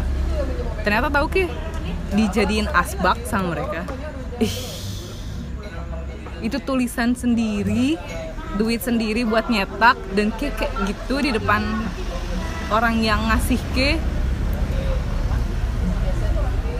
Ternyata 0.80 1.12
tahu 1.12 1.26
ke 1.28 1.44
dijadiin 2.16 2.64
asbak 2.72 3.20
sama 3.28 3.52
mereka. 3.52 3.84
Ih. 4.40 4.56
Itu 6.40 6.56
tulisan 6.64 7.12
sendiri 7.12 8.00
duit 8.56 8.80
sendiri 8.80 9.22
buat 9.22 9.46
nyetak 9.46 10.00
dan 10.16 10.32
kayak 10.32 10.56
gitu 10.88 11.20
di 11.20 11.30
depan 11.30 11.60
orang 12.72 12.98
yang 12.98 13.20
ngasih 13.28 13.60
ke 13.76 14.00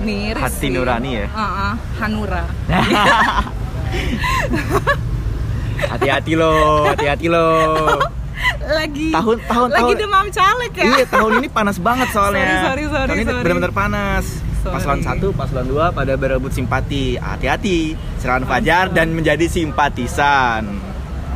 miris 0.01 0.41
Hati 0.41 0.59
sih. 0.59 0.71
nurani 0.71 1.11
ya? 1.15 1.27
Heeh, 1.27 1.73
Hanura 1.99 2.45
Hati-hati 5.83 6.33
loh, 6.35 6.87
hati-hati 6.87 7.27
loh. 7.27 7.99
lagi 8.63 9.11
Tahun 9.11 9.37
tahun 9.43 9.69
lagi 9.71 9.83
tahun 9.83 9.97
demam 9.99 10.27
caleg 10.31 10.73
ya 10.73 10.85
Iya, 10.87 11.05
tahun 11.09 11.33
ini 11.39 11.49
panas 11.51 11.77
banget 11.79 12.09
soalnya. 12.11 12.41
Sorry, 12.41 12.61
sorry, 12.63 12.85
sorry, 12.87 13.09
tahun 13.09 13.19
ini 13.19 13.33
benar-benar 13.35 13.73
panas. 13.73 14.25
Sorry. 14.61 14.75
Paslon 14.77 15.01
satu, 15.01 15.29
paslon 15.33 15.67
dua 15.67 15.89
pada 15.91 16.15
berebut 16.15 16.49
simpati. 16.51 17.17
Hati-hati, 17.17 17.93
serangan 18.17 18.45
fajar 18.47 18.85
dan 18.91 19.11
menjadi 19.11 19.45
simpatisan. 19.47 20.69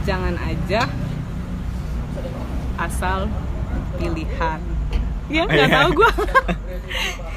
jangan 0.05 0.37
aja 0.37 0.85
asal 2.77 3.25
pilihan 3.97 4.61
ya 5.27 5.43
nggak 5.43 5.65
Iya. 5.65 5.77
tahu 5.81 5.91
gue 5.97 6.11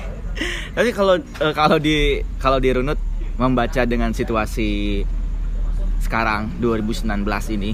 Tapi 0.77 0.93
kalau 0.93 1.17
eh, 1.17 1.53
kalau 1.57 1.81
di 1.81 2.21
kalau 2.37 2.61
dirunut 2.61 3.01
membaca 3.41 3.81
dengan 3.81 4.13
situasi 4.13 5.01
sekarang 6.05 6.53
2019 6.61 7.25
ini 7.57 7.73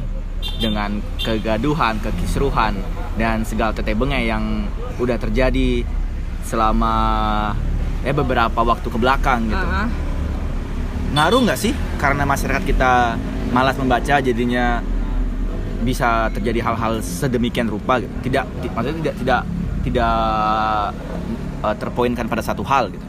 dengan 0.64 1.04
kegaduhan, 1.20 2.00
kekisruhan 2.00 2.80
dan 3.20 3.44
segala 3.44 3.76
tete 3.76 3.92
bengek 3.92 4.24
yang 4.24 4.64
udah 5.04 5.20
terjadi 5.20 5.84
selama 6.48 6.96
eh 8.08 8.16
beberapa 8.16 8.64
waktu 8.64 8.88
ke 8.88 8.96
belakang 8.96 9.52
gitu. 9.52 9.68
Ah, 9.68 9.92
ngaruh 11.12 11.44
nggak 11.44 11.60
sih 11.60 11.76
karena 12.00 12.24
masyarakat 12.24 12.64
kita 12.64 13.20
malas 13.52 13.76
membaca 13.76 14.24
jadinya 14.24 14.80
bisa 15.84 16.32
terjadi 16.32 16.64
hal-hal 16.72 17.04
sedemikian 17.04 17.68
rupa 17.68 18.00
gitu. 18.00 18.32
Tidak 18.32 18.44
ti- 18.64 18.72
maksudnya 18.72 18.96
tidak 19.04 19.16
tidak 19.20 19.42
tidak 19.84 20.16
eh, 21.64 21.76
terpoinkan 21.76 22.26
pada 22.26 22.42
satu 22.42 22.62
hal 22.62 22.90
gitu. 22.90 23.06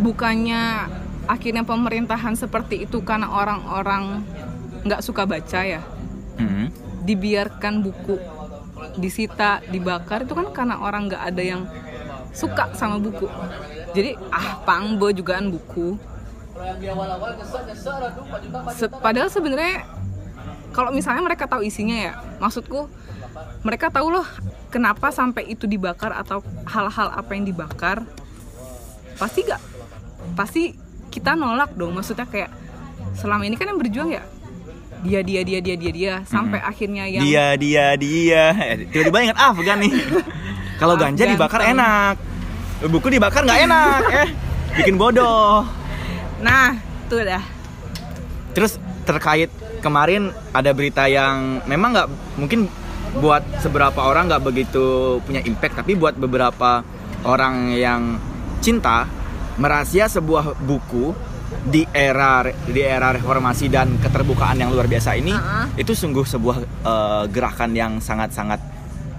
bukannya 0.00 0.88
akhirnya 1.26 1.62
pemerintahan 1.62 2.34
seperti 2.34 2.84
itu 2.84 3.00
karena 3.00 3.28
orang-orang 3.30 4.24
nggak 4.80 5.00
suka 5.00 5.22
baca 5.24 5.60
ya 5.60 5.84
Mhm. 6.34 6.66
dibiarkan 7.02 7.74
buku 7.80 8.16
disita 8.96 9.60
dibakar 9.66 10.24
itu 10.24 10.32
kan 10.32 10.48
karena 10.50 10.80
orang 10.80 11.06
nggak 11.06 11.22
ada 11.22 11.42
yang 11.44 11.62
suka 12.32 12.72
sama 12.72 12.96
buku 12.96 13.28
jadi 13.90 14.16
ah 14.30 14.58
pangbo 14.60 15.10
jugaan 15.10 15.50
buku 15.50 16.00
Se- 18.70 18.88
padahal 18.90 19.28
sebenarnya 19.28 19.84
kalau 20.80 20.96
misalnya 20.96 21.20
mereka 21.20 21.44
tahu 21.44 21.60
isinya 21.60 21.92
ya 21.92 22.12
maksudku 22.40 22.88
mereka 23.60 23.92
tahu 23.92 24.16
loh 24.16 24.24
kenapa 24.72 25.12
sampai 25.12 25.52
itu 25.52 25.68
dibakar 25.68 26.16
atau 26.16 26.40
hal-hal 26.64 27.12
apa 27.12 27.30
yang 27.36 27.44
dibakar 27.44 28.00
pasti 29.20 29.44
gak 29.44 29.60
pasti 30.32 30.72
kita 31.12 31.36
nolak 31.36 31.76
dong 31.76 31.92
maksudnya 31.92 32.24
kayak 32.24 32.48
selama 33.12 33.44
ini 33.44 33.60
kan 33.60 33.68
yang 33.68 33.76
berjuang 33.76 34.08
ya 34.08 34.24
dia 35.04 35.20
dia 35.20 35.44
dia 35.44 35.60
dia 35.60 35.76
dia 35.76 35.92
dia 35.92 36.14
sampai 36.24 36.64
akhirnya 36.64 37.04
yang 37.08 37.24
Dia 37.24 37.46
dia 37.56 37.96
dia. 37.96 38.44
Eh, 38.52 38.84
Tiba-tiba 38.84 39.32
ingat 39.32 39.38
Afgan 39.40 39.80
nih. 39.80 39.96
Kalau 40.80 40.92
ganja 41.00 41.24
dibakar 41.24 41.64
enak. 41.64 42.20
Buku 42.84 43.08
dibakar 43.08 43.48
nggak 43.48 43.60
enak, 43.64 44.02
eh 44.12 44.28
bikin 44.76 44.96
bodoh. 45.00 45.64
nah 46.40 46.72
tuh 47.08 47.20
dah 47.20 47.44
Terus 48.56 48.80
terkait 49.04 49.52
kemarin 49.80 50.30
ada 50.52 50.70
berita 50.76 51.08
yang 51.08 51.64
memang 51.64 51.96
nggak 51.96 52.08
mungkin 52.36 52.70
buat 53.18 53.42
seberapa 53.58 54.06
orang 54.06 54.30
nggak 54.30 54.44
begitu 54.46 55.18
punya 55.26 55.42
impact, 55.42 55.82
tapi 55.82 55.98
buat 55.98 56.14
beberapa 56.14 56.84
orang 57.26 57.74
yang 57.74 58.16
cinta 58.62 59.08
merahasia 59.58 60.06
sebuah 60.06 60.56
buku 60.62 61.12
di 61.66 61.82
era 61.90 62.46
di 62.46 62.80
era 62.80 63.10
reformasi 63.10 63.66
dan 63.66 63.98
keterbukaan 63.98 64.56
yang 64.62 64.70
luar 64.70 64.86
biasa 64.86 65.18
ini 65.18 65.34
Uh-uh. 65.34 65.66
itu 65.76 65.92
sungguh 65.92 66.24
sebuah 66.24 66.56
eh, 66.62 67.24
gerakan 67.28 67.74
yang 67.74 67.92
sangat-sangat 67.98 68.62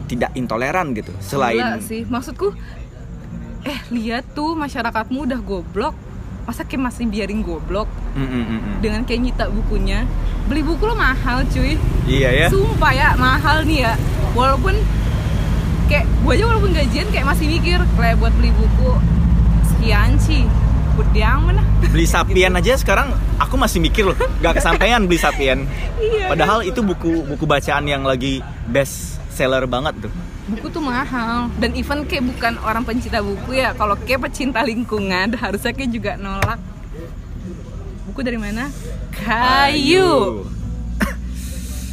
tidak 0.08 0.32
intoleran 0.40 0.96
gitu. 0.96 1.12
Gila 1.12 1.22
Selain 1.22 1.64
sih 1.84 2.08
maksudku 2.08 2.56
eh 3.62 3.80
lihat 3.94 4.34
tuh 4.34 4.58
masyarakatmu 4.58 5.28
udah 5.28 5.40
goblok 5.44 5.94
masa 6.44 6.66
kayak 6.66 6.90
masih 6.90 7.06
biarin 7.08 7.46
goblok? 7.46 7.88
Mm, 8.18 8.28
mm, 8.28 8.28
mm, 8.28 8.60
mm. 8.60 8.76
dengan 8.82 9.02
kayak 9.06 9.22
nyita 9.30 9.46
bukunya. 9.48 10.04
Beli 10.50 10.62
buku 10.66 10.84
lo 10.84 10.96
mahal 10.98 11.46
cuy. 11.48 11.78
Iya 12.10 12.30
ya. 12.34 12.48
sumpah 12.50 12.92
ya 12.92 13.10
mahal 13.16 13.64
nih 13.64 13.88
ya. 13.88 13.94
Walaupun 14.36 14.76
kayak 15.88 16.06
gue 16.08 16.34
aja 16.36 16.46
walaupun 16.48 16.72
gajian 16.72 17.08
kayak 17.12 17.28
masih 17.28 17.46
mikir 17.48 17.80
kayak 18.00 18.16
buat 18.20 18.34
beli 18.36 18.52
buku 18.56 18.92
sekian 19.76 20.18
sih. 20.20 20.44
Budang 20.92 21.48
mana 21.48 21.64
Beli 21.94 22.04
Sapien 22.04 22.52
aja 22.52 22.76
sekarang 22.76 23.16
aku 23.40 23.56
masih 23.56 23.80
mikir 23.80 24.04
loh, 24.04 24.18
gak 24.44 24.60
kesampaian 24.60 25.00
beli 25.08 25.16
Sapien. 25.16 25.64
iya 26.04 26.28
Padahal 26.28 26.68
itu 26.68 26.84
buku 26.84 27.24
buku 27.24 27.48
bacaan 27.48 27.88
yang 27.88 28.04
lagi 28.04 28.44
best 28.68 29.21
seller 29.32 29.64
banget 29.66 29.96
tuh. 30.08 30.14
buku 30.52 30.68
tuh 30.68 30.84
mahal 30.84 31.48
dan 31.64 31.72
even 31.80 32.04
kayak 32.04 32.28
bukan 32.28 32.60
orang 32.60 32.84
pencinta 32.84 33.24
buku 33.24 33.64
ya 33.64 33.72
kalau 33.72 33.96
kayak 33.96 34.28
pecinta 34.28 34.60
lingkungan 34.68 35.32
harusnya 35.42 35.72
kayak 35.72 35.92
juga 35.96 36.12
nolak 36.20 36.60
buku 38.12 38.20
dari 38.20 38.36
mana 38.36 38.68
kayu 39.16 40.44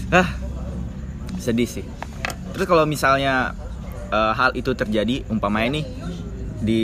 ah, 0.19 0.29
sedih 1.39 1.69
sih. 1.69 1.87
Terus 2.53 2.67
kalau 2.67 2.83
misalnya 2.89 3.55
eh, 4.11 4.33
hal 4.35 4.51
itu 4.59 4.75
terjadi, 4.75 5.23
umpamanya 5.31 5.79
nih 5.79 5.87
di 6.59 6.83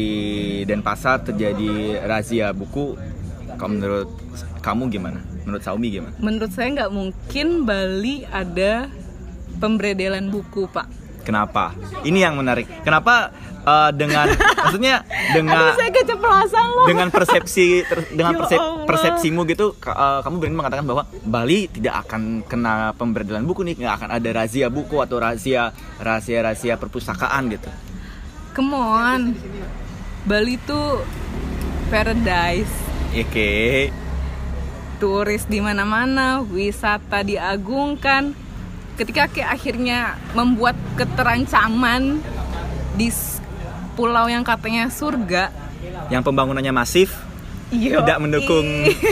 Denpasar 0.62 1.26
terjadi 1.26 1.98
razia 2.06 2.54
buku, 2.54 2.94
kalau 3.58 3.70
menurut 3.74 4.08
kamu 4.62 4.86
gimana? 4.86 5.18
Menurut 5.44 5.62
Saumi 5.66 5.92
gimana? 5.92 6.14
menurut 6.22 6.52
saya 6.54 6.72
nggak 6.72 6.92
mungkin 6.94 7.68
Bali 7.68 8.24
ada 8.30 8.88
pemberedelan 9.64 10.28
buku 10.28 10.68
pak. 10.68 10.84
Kenapa? 11.24 11.72
Ini 12.04 12.20
yang 12.20 12.36
menarik. 12.36 12.68
Kenapa 12.84 13.32
eh, 13.64 13.90
dengan 13.96 14.28
maksudnya 14.60 15.00
dengan 15.32 15.72
Aduh 15.72 15.80
saya 15.80 15.88
keceplosan 15.90 16.66
loh. 16.70 16.84
dengan 16.84 17.08
persepsi 17.08 17.80
ter- 17.82 18.12
dengan 18.12 18.36
Ya 18.36 18.38
persep- 18.38 18.84
persepsimu 18.84 19.40
gitu 19.48 19.72
eh, 19.74 20.20
kamu 20.20 20.34
berani 20.36 20.52
mengatakan 20.54 20.84
bahwa 20.84 21.02
Bali 21.18 21.64
tidak 21.66 22.04
akan 22.04 22.44
kena 22.44 22.92
pemberedelan 22.92 23.42
buku 23.42 23.64
nih 23.64 23.80
nggak 23.80 23.94
akan 23.98 24.10
ada 24.12 24.30
razia 24.36 24.68
buku 24.68 25.00
atau 25.00 25.16
razia 25.16 25.72
rahasia 25.96 26.44
rahasia 26.44 26.76
perpustakaan 26.76 27.48
gitu? 27.48 27.72
Come 28.52 28.76
on. 28.76 29.32
Bali 30.24 30.60
tuh 30.60 31.00
paradise. 31.88 32.70
Oke. 33.12 33.88
Turis 34.94 35.44
di 35.44 35.58
mana-mana 35.58 36.40
wisata 36.40 37.20
diagungkan 37.20 38.32
ketika 38.94 39.26
kayak 39.26 39.50
akhirnya 39.50 40.14
membuat 40.32 40.78
keterancaman 40.94 42.22
di 42.94 43.10
pulau 43.98 44.26
yang 44.30 44.46
katanya 44.46 44.90
surga. 44.90 45.50
Yang 46.10 46.22
pembangunannya 46.26 46.72
masif 46.74 47.14
Yoi. 47.74 48.00
tidak 48.02 48.18
mendukung 48.22 48.66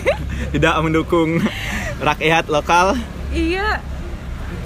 tidak 0.55 0.75
mendukung 0.83 1.31
rakyat 1.99 2.47
lokal. 2.47 2.95
Iya. 3.35 3.83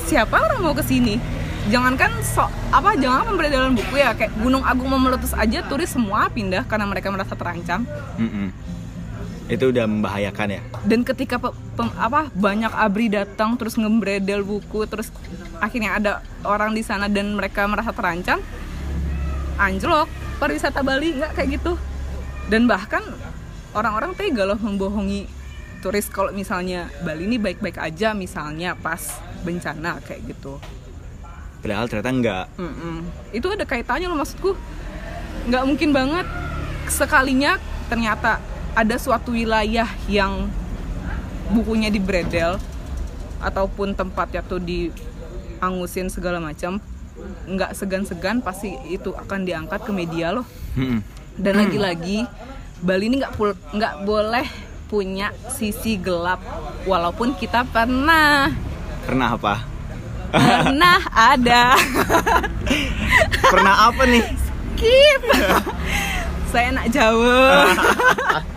Siapa 0.06 0.38
orang 0.38 0.60
mau 0.62 0.74
ke 0.76 0.84
sini? 0.86 1.18
Jangankan 1.66 2.22
so 2.22 2.46
apa 2.70 2.94
jangan 2.94 3.26
pemberedelan 3.26 3.74
buku 3.74 3.98
ya 3.98 4.14
kayak 4.14 4.30
Gunung 4.38 4.62
Agung 4.62 4.86
mau 4.86 5.02
meletus 5.02 5.34
aja 5.34 5.66
turis 5.66 5.90
semua 5.90 6.30
pindah 6.30 6.62
karena 6.62 6.86
mereka 6.86 7.10
merasa 7.10 7.34
terancam. 7.34 7.82
Mm-mm. 8.14 8.54
Itu 9.46 9.70
udah 9.70 9.86
membahayakan 9.86 10.58
ya? 10.58 10.60
Dan 10.82 11.06
ketika 11.06 11.38
pe- 11.38 11.54
pem- 11.78 11.94
apa 11.94 12.26
banyak 12.34 12.72
abri 12.74 13.06
datang 13.06 13.54
terus 13.54 13.78
ngembredel 13.78 14.42
buku 14.42 14.90
terus 14.90 15.14
akhirnya 15.62 15.94
ada 15.94 16.12
orang 16.42 16.74
di 16.74 16.82
sana 16.82 17.06
dan 17.06 17.38
mereka 17.38 17.62
merasa 17.70 17.94
terancam 17.94 18.42
anjlok 19.56 20.10
pariwisata 20.42 20.82
Bali 20.82 21.14
nggak 21.16 21.32
kayak 21.38 21.48
gitu. 21.62 21.78
Dan 22.50 22.66
bahkan 22.66 23.02
orang-orang 23.70 24.18
tega 24.18 24.46
loh 24.46 24.58
membohongi 24.58 25.30
turis 25.78 26.10
kalau 26.10 26.34
misalnya 26.34 26.90
Bali 27.06 27.30
ini 27.30 27.38
baik-baik 27.38 27.78
aja 27.78 28.18
misalnya 28.18 28.74
pas 28.74 29.22
bencana 29.46 30.02
kayak 30.02 30.26
gitu. 30.34 30.58
Padahal 31.62 31.86
ternyata 31.86 32.10
enggak 32.10 32.44
Mm-mm. 32.58 33.06
itu 33.30 33.46
ada 33.46 33.62
kaitannya 33.62 34.10
loh 34.10 34.18
maksudku. 34.18 34.58
Nggak 35.46 35.64
mungkin 35.70 35.90
banget 35.94 36.26
sekalinya 36.90 37.58
ternyata 37.86 38.42
ada 38.76 39.00
suatu 39.00 39.32
wilayah 39.32 39.88
yang 40.04 40.52
bukunya 41.48 41.88
di 41.88 41.96
bredel 41.96 42.60
ataupun 43.40 43.96
tempatnya 43.96 44.44
tuh 44.44 44.60
diangusin 44.60 46.12
segala 46.12 46.36
macam 46.36 46.76
nggak 47.48 47.72
segan-segan 47.72 48.44
pasti 48.44 48.76
itu 48.92 49.16
akan 49.16 49.48
diangkat 49.48 49.80
ke 49.80 49.92
media 49.96 50.36
loh. 50.36 50.44
Mm-mm. 50.76 51.00
dan 51.40 51.56
lagi-lagi 51.56 52.28
Bali 52.84 53.08
ini 53.08 53.24
nggak 53.24 53.32
nggak 53.72 53.94
boleh 54.04 54.44
punya 54.92 55.32
sisi 55.48 55.96
gelap 55.96 56.44
walaupun 56.84 57.32
kita 57.32 57.64
pernah. 57.64 58.52
Pernah 59.08 59.28
apa? 59.32 59.64
Pernah 60.28 61.00
ada. 61.08 61.72
Pernah 63.48 63.74
apa 63.88 64.02
nih? 64.04 64.24
Skip. 64.76 65.22
Saya 66.52 66.76
anak 66.76 66.86
Jawa 66.92 67.72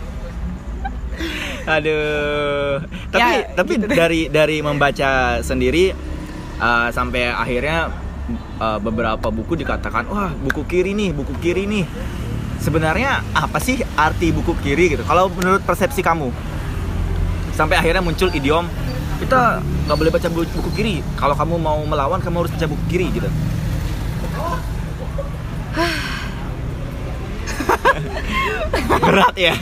Aduh. 1.66 2.80
Tapi 3.10 3.20
Ya, 3.20 3.26
tapi 3.52 3.70
gitu 3.76 3.84
deh. 3.86 3.96
dari 3.96 4.20
dari 4.26 4.56
membaca 4.60 5.38
sendiri 5.40 5.92
uh, 6.56 6.88
sampai 6.88 7.28
akhirnya 7.28 7.90
uh, 8.56 8.78
beberapa 8.78 9.28
buku 9.28 9.56
dikatakan 9.56 10.06
wah 10.06 10.30
buku 10.32 10.64
kiri 10.64 10.92
nih, 10.92 11.10
buku 11.10 11.32
kiri 11.38 11.66
nih. 11.66 11.84
Sebenarnya 12.60 13.24
apa 13.32 13.56
sih 13.56 13.80
arti 13.96 14.30
buku 14.30 14.52
kiri 14.60 14.92
gitu? 14.92 15.02
Kalau 15.02 15.28
menurut 15.28 15.60
persepsi 15.60 16.00
kamu, 16.00 16.28
sampai 17.50 17.74
akhirnya 17.74 18.00
muncul 18.00 18.30
idiom 18.30 18.62
kita 19.16 19.58
nggak 19.84 19.96
boleh 19.96 20.10
baca 20.10 20.26
bu- 20.28 20.52
buku 20.54 20.70
kiri. 20.72 20.94
Kalau 21.16 21.32
kamu 21.32 21.56
mau 21.56 21.80
melawan, 21.84 22.20
kamu 22.20 22.44
harus 22.44 22.52
baca 22.52 22.66
buku 22.68 22.84
kiri 22.88 23.06
gitu. 23.10 23.28
Berat 29.00 29.34
ya. 29.36 29.54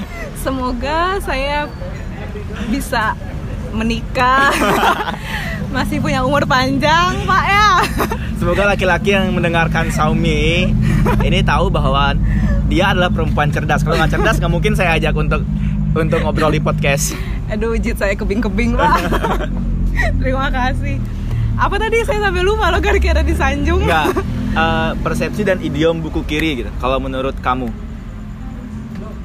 Semoga 0.49 1.21
saya 1.21 1.69
bisa 2.73 3.13
menikah 3.77 4.49
masih 5.77 6.01
punya 6.01 6.25
umur 6.25 6.49
panjang 6.49 7.21
pak 7.29 7.45
ya 7.45 7.69
Semoga 8.39 8.71
laki-laki 8.71 9.13
yang 9.13 9.35
mendengarkan 9.35 9.91
Saumi 9.93 10.73
ini 11.27 11.39
tahu 11.43 11.69
bahwa 11.75 12.15
dia 12.71 12.95
adalah 12.95 13.11
perempuan 13.11 13.51
cerdas. 13.51 13.83
Kalau 13.83 13.99
nggak 13.99 14.15
cerdas 14.15 14.39
nggak 14.39 14.53
mungkin 14.53 14.79
saya 14.79 14.95
ajak 14.95 15.11
untuk 15.19 15.43
untuk 15.91 16.23
ngobrol 16.23 16.55
di 16.55 16.63
podcast. 16.63 17.19
Aduh, 17.51 17.75
Jit 17.83 17.99
saya 17.99 18.15
kebing-kebing 18.15 18.79
pak. 18.79 18.95
Terima 20.23 20.55
kasih. 20.55 21.03
Apa 21.59 21.83
tadi 21.83 21.99
saya 22.07 22.31
sampai 22.31 22.47
lupa 22.47 22.71
lo 22.71 22.79
gara-gara 22.79 23.27
disanjung. 23.27 23.83
Enggak. 23.83 24.23
eh, 24.55 24.91
persepsi 25.03 25.43
dan 25.43 25.59
idiom 25.59 25.99
buku 25.99 26.23
kiri 26.23 26.63
gitu. 26.63 26.71
Kalau 26.79 27.03
menurut 27.03 27.35
kamu? 27.43 27.88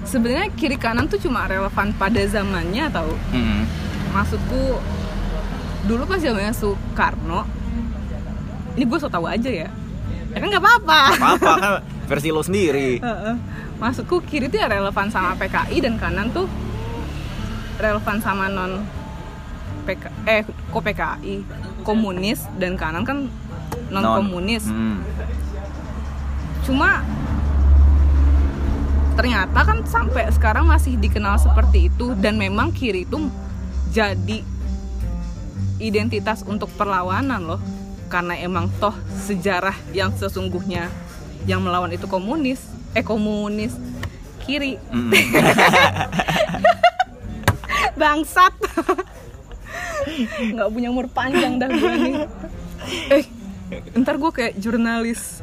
Sebenarnya 0.03 0.51
kiri 0.53 0.75
kanan 0.75 1.07
tuh 1.07 1.19
cuma 1.19 1.47
relevan 1.47 1.95
pada 1.95 2.21
zamannya 2.27 2.91
tahu. 2.91 3.13
Mm-mm. 3.31 3.63
Maksudku 4.11 4.77
dulu 5.87 6.03
pas 6.05 6.19
zamannya 6.19 6.53
Soekarno. 6.53 7.47
Ini 8.75 8.83
gue 8.83 8.99
so 8.99 9.07
tau 9.07 9.25
aja 9.25 9.49
ya. 9.49 9.69
Ya 10.33 10.37
kan 10.41 10.47
nggak 10.49 10.63
apa-apa. 10.63 11.01
Apa 11.17 11.35
kan 11.39 11.61
versi 12.09 12.29
lo 12.33 12.43
sendiri. 12.43 12.99
Maksudku 13.81 14.23
kiri 14.23 14.51
tuh 14.51 14.59
ya 14.59 14.67
relevan 14.67 15.07
sama 15.09 15.35
PKI 15.39 15.77
dan 15.83 15.95
kanan 15.99 16.29
tuh 16.31 16.47
relevan 17.81 18.21
sama 18.21 18.47
non 18.47 18.85
PK 19.83 20.03
eh 20.29 20.47
kok 20.47 20.83
PKI 20.85 21.43
komunis 21.83 22.47
dan 22.61 22.79
kanan 22.79 23.03
kan 23.03 23.27
non 23.91 24.03
komunis. 24.03 24.67
Mm. 24.67 25.03
Cuma 26.63 27.03
ternyata 29.13 29.59
kan 29.63 29.85
sampai 29.85 30.29
sekarang 30.33 30.65
masih 30.67 30.97
dikenal 30.97 31.37
seperti 31.37 31.89
itu 31.89 32.17
dan 32.17 32.37
memang 32.37 32.73
kiri 32.73 33.05
itu 33.05 33.29
jadi 33.93 34.41
identitas 35.77 36.41
untuk 36.45 36.69
perlawanan 36.73 37.41
loh. 37.45 37.61
Karena 38.09 38.37
emang 38.37 38.69
toh 38.77 38.93
sejarah 39.25 39.73
yang 39.89 40.13
sesungguhnya 40.13 40.89
yang 41.49 41.65
melawan 41.65 41.89
itu 41.89 42.05
komunis 42.05 42.61
eh 42.93 43.01
komunis 43.01 43.73
kiri. 44.45 44.77
Mm-mm. 44.93 45.13
bangsat. 48.01 48.53
Nggak 50.53 50.69
punya 50.69 50.87
umur 50.93 51.09
panjang 51.09 51.57
dah 51.57 51.69
gue 51.69 51.93
nih 52.01 52.15
eh 53.11 53.23
ntar 53.97 54.19
gue 54.19 54.31
kayak 54.31 54.53
jurnalis 54.59 55.42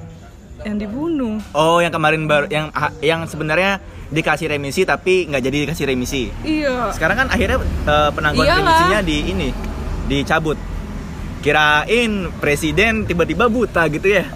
yang 0.61 0.77
dibunuh 0.77 1.41
Oh, 1.51 1.79
yang 1.79 1.91
kemarin 1.91 2.25
baru 2.25 2.47
yang 2.47 2.69
ah, 2.71 2.93
yang 3.01 3.25
sebenarnya 3.25 3.81
dikasih 4.07 4.49
remisi 4.49 4.83
tapi 4.83 5.25
nggak 5.25 5.41
jadi 5.41 5.57
dikasih 5.65 5.87
remisi. 5.87 6.23
iya 6.43 6.91
Sekarang 6.91 7.17
kan 7.17 7.27
akhirnya 7.29 7.59
eh, 7.63 8.11
penangguhan 8.11 8.45
Iyalah. 8.45 8.59
remisinya 8.61 9.01
di 9.01 9.17
ini 9.27 9.49
dicabut. 10.07 10.59
Kirain 11.41 12.13
presiden 12.37 13.05
tiba-tiba 13.05 13.47
buta 13.47 13.87
gitu 13.87 14.09
ya. 14.11 14.25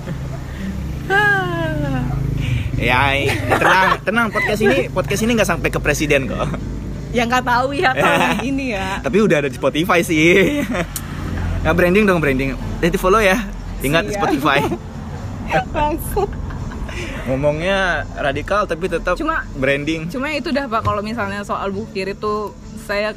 Ya, 2.74 3.16
tenang, 3.48 3.88
tenang 4.04 4.26
podcast 4.28 4.60
ini 4.60 4.92
podcast 4.92 5.24
ini 5.24 5.32
nggak 5.32 5.48
sampai 5.48 5.72
ke 5.72 5.80
presiden 5.80 6.28
kok. 6.28 6.44
yang 7.16 7.30
nggak 7.30 7.46
tahu 7.46 7.72
ya 7.72 7.94
tahun 7.94 8.44
ini 8.44 8.74
ya 8.74 8.98
Tapi 9.00 9.22
udah 9.22 9.40
ada 9.40 9.48
di 9.48 9.54
Spotify 9.54 10.02
sih. 10.02 10.60
Ya 11.64 11.70
branding 11.72 12.04
dong 12.04 12.20
branding. 12.20 12.52
Jadi 12.78 12.96
follow 12.98 13.24
ya. 13.24 13.40
Ingat 13.80 14.04
Siap. 14.06 14.16
Spotify. 14.18 14.58
bangsat 15.70 16.30
Ngomongnya 17.24 18.04
radikal 18.14 18.68
tapi 18.68 18.86
tetap 18.86 19.16
Cuma- 19.16 19.42
branding. 19.56 20.06
cuma 20.12 20.30
itu 20.30 20.52
dah 20.52 20.68
pak. 20.68 20.84
Kalau 20.84 21.00
misalnya 21.00 21.40
soal 21.42 21.72
buku 21.72 21.90
kiri 21.90 22.12
itu 22.12 22.52
saya 22.84 23.16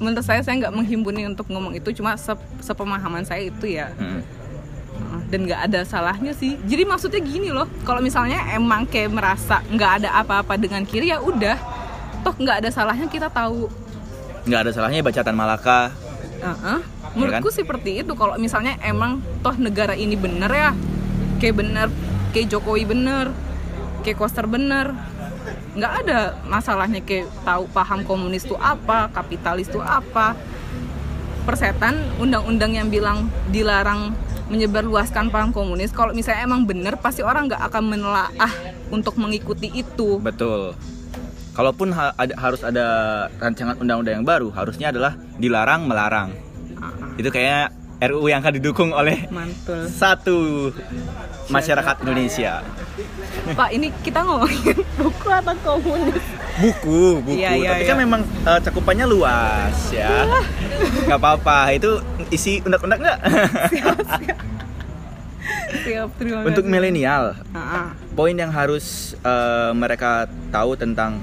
menurut 0.00 0.24
saya 0.24 0.40
saya 0.40 0.56
nggak 0.56 0.74
menghimpuni 0.74 1.28
untuk 1.28 1.46
ngomong 1.46 1.76
itu. 1.76 1.92
Cuma 1.92 2.16
sep- 2.16 2.40
sepemahaman 2.58 3.22
saya 3.22 3.46
itu 3.46 3.68
ya. 3.68 3.92
Hmm. 3.94 4.24
Uh, 4.96 5.20
dan 5.28 5.46
nggak 5.46 5.60
ada 5.70 5.80
salahnya 5.84 6.32
sih. 6.32 6.56
Jadi 6.64 6.82
maksudnya 6.88 7.20
gini 7.20 7.52
loh. 7.52 7.68
Kalau 7.84 8.00
misalnya 8.00 8.40
emang 8.50 8.88
kayak 8.88 9.12
merasa 9.12 9.60
nggak 9.68 10.02
ada 10.02 10.08
apa-apa 10.16 10.56
dengan 10.56 10.82
kiri 10.82 11.12
ya 11.12 11.20
udah. 11.20 11.60
Toh 12.24 12.34
nggak 12.34 12.64
ada 12.64 12.70
salahnya 12.72 13.06
kita 13.06 13.28
tahu. 13.28 13.68
Nggak 14.48 14.60
ada 14.66 14.70
salahnya 14.72 15.04
baca 15.04 15.20
Tan 15.20 15.36
Malaka. 15.36 15.92
Uh-uh. 16.40 16.80
menurutku 17.12 17.52
seperti 17.52 18.00
itu. 18.00 18.12
Kalau 18.16 18.40
misalnya 18.40 18.80
emang 18.80 19.20
toh 19.44 19.52
negara 19.54 19.92
ini 19.92 20.16
bener 20.16 20.48
ya 20.48 20.72
kayak 21.40 21.56
bener 21.56 21.88
kayak 22.30 22.46
Jokowi 22.52 22.84
bener 22.86 23.32
kayak 24.04 24.16
Koster 24.20 24.46
bener 24.46 24.94
nggak 25.74 25.92
ada 26.04 26.36
masalahnya 26.44 27.00
kayak 27.00 27.30
tahu 27.42 27.64
paham 27.72 28.04
komunis 28.04 28.44
itu 28.44 28.54
apa 28.60 29.08
kapitalis 29.10 29.66
itu 29.66 29.80
apa 29.80 30.36
persetan 31.48 31.96
undang-undang 32.20 32.76
yang 32.76 32.88
bilang 32.92 33.26
dilarang 33.48 34.12
menyebarluaskan 34.52 35.30
paham 35.32 35.50
komunis 35.54 35.94
kalau 35.94 36.12
misalnya 36.12 36.44
emang 36.44 36.68
bener 36.68 36.98
pasti 37.00 37.24
orang 37.24 37.48
nggak 37.48 37.62
akan 37.70 37.84
menelaah 37.86 38.52
untuk 38.92 39.16
mengikuti 39.16 39.70
itu 39.72 40.20
Betul. 40.20 40.74
Kalaupun 41.50 41.90
ha- 41.92 42.14
ada- 42.14 42.38
harus 42.38 42.62
ada 42.62 42.86
rancangan 43.42 43.74
undang-undang 43.76 44.22
yang 44.22 44.26
baru, 44.26 44.48
harusnya 44.54 44.94
adalah 44.94 45.18
dilarang 45.36 45.82
melarang. 45.82 46.30
Itu 47.18 47.28
kayak 47.28 47.74
RUU 48.00 48.32
yang 48.32 48.40
akan 48.40 48.56
didukung 48.56 48.90
oleh 48.96 49.28
mantul 49.28 49.84
satu 49.84 50.72
masyarakat 51.48 52.00
Indonesia. 52.00 52.64
pak 53.52 53.70
ini 53.72 53.92
kita 54.00 54.24
ngomongin 54.24 54.80
buku 54.98 55.28
atau 55.28 55.54
komunis 55.60 56.24
Buku, 56.60 57.24
buku. 57.24 57.40
Iya, 57.40 57.56
iya, 57.56 57.70
Tapi 57.72 57.84
iya. 57.84 57.88
kan 57.88 57.96
memang 57.96 58.20
eh, 58.20 58.60
cakupannya 58.60 59.06
luas 59.08 59.76
ya. 59.88 60.28
Gak 61.08 61.16
apa-apa. 61.16 61.72
Itu 61.72 62.04
isi 62.28 62.60
undang-undang 62.60 63.00
nggak? 63.00 63.18
siap 65.80 66.10
terima 66.20 66.44
Untuk 66.44 66.68
kasih. 66.68 66.72
milenial, 66.72 67.24
poin 68.12 68.36
yang 68.36 68.52
harus 68.52 69.16
eh, 69.24 69.72
mereka 69.72 70.28
tahu 70.52 70.76
tentang 70.76 71.16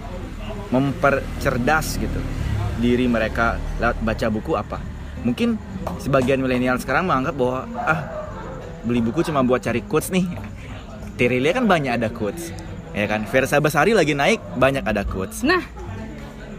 mempercerdas 0.74 2.02
gitu 2.02 2.20
diri 2.78 3.06
mereka 3.06 3.62
lewat 3.78 3.98
baca 4.02 4.28
buku 4.30 4.54
apa 4.54 4.78
mungkin 5.22 5.58
sebagian 6.00 6.40
milenial 6.40 6.78
sekarang 6.80 7.08
menganggap 7.08 7.36
bahwa 7.36 7.60
ah 7.76 8.00
beli 8.84 9.04
buku 9.04 9.24
cuma 9.28 9.44
buat 9.44 9.60
cari 9.64 9.84
quotes 9.84 10.12
nih 10.12 10.26
Terilia 11.18 11.52
kan 11.56 11.66
banyak 11.66 11.98
ada 11.98 12.08
quotes 12.14 12.54
ya 12.94 13.06
kan 13.10 13.26
Versa 13.28 13.58
Besari 13.60 13.92
lagi 13.94 14.14
naik 14.16 14.40
banyak 14.56 14.84
ada 14.86 15.04
quotes 15.04 15.44
Nah, 15.44 15.62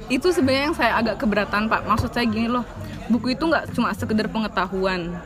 itu 0.08 0.28
sebenarnya 0.32 0.72
yang 0.72 0.76
saya 0.76 0.92
agak 0.96 1.20
keberatan 1.20 1.68
Pak. 1.68 1.84
Maksud 1.84 2.10
saya 2.16 2.24
gini 2.24 2.48
loh, 2.48 2.64
buku 3.12 3.36
itu 3.36 3.44
nggak 3.44 3.76
cuma 3.76 3.92
sekedar 3.92 4.24
pengetahuan 4.32 5.20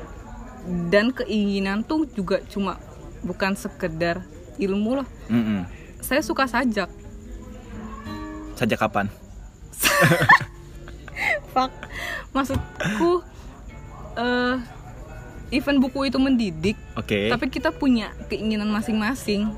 dan 0.90 1.14
keinginan 1.14 1.86
tuh 1.86 2.06
juga 2.10 2.42
cuma 2.50 2.78
bukan 3.22 3.54
sekedar 3.54 4.26
ilmu 4.58 5.02
loh. 5.02 5.08
Mm-mm. 5.30 5.66
Saya 6.02 6.18
suka 6.22 6.50
sajak. 6.50 6.90
sejak 8.52 8.78
kapan 8.78 9.10
Pak, 11.54 11.70
maksudku 12.30 13.26
eh 14.14 14.56
event 15.52 15.78
buku 15.78 16.08
itu 16.08 16.16
mendidik, 16.16 16.76
oke. 16.94 17.28
tapi 17.28 17.46
kita 17.46 17.68
punya 17.70 18.08
keinginan 18.26 18.68
masing-masing. 18.68 19.52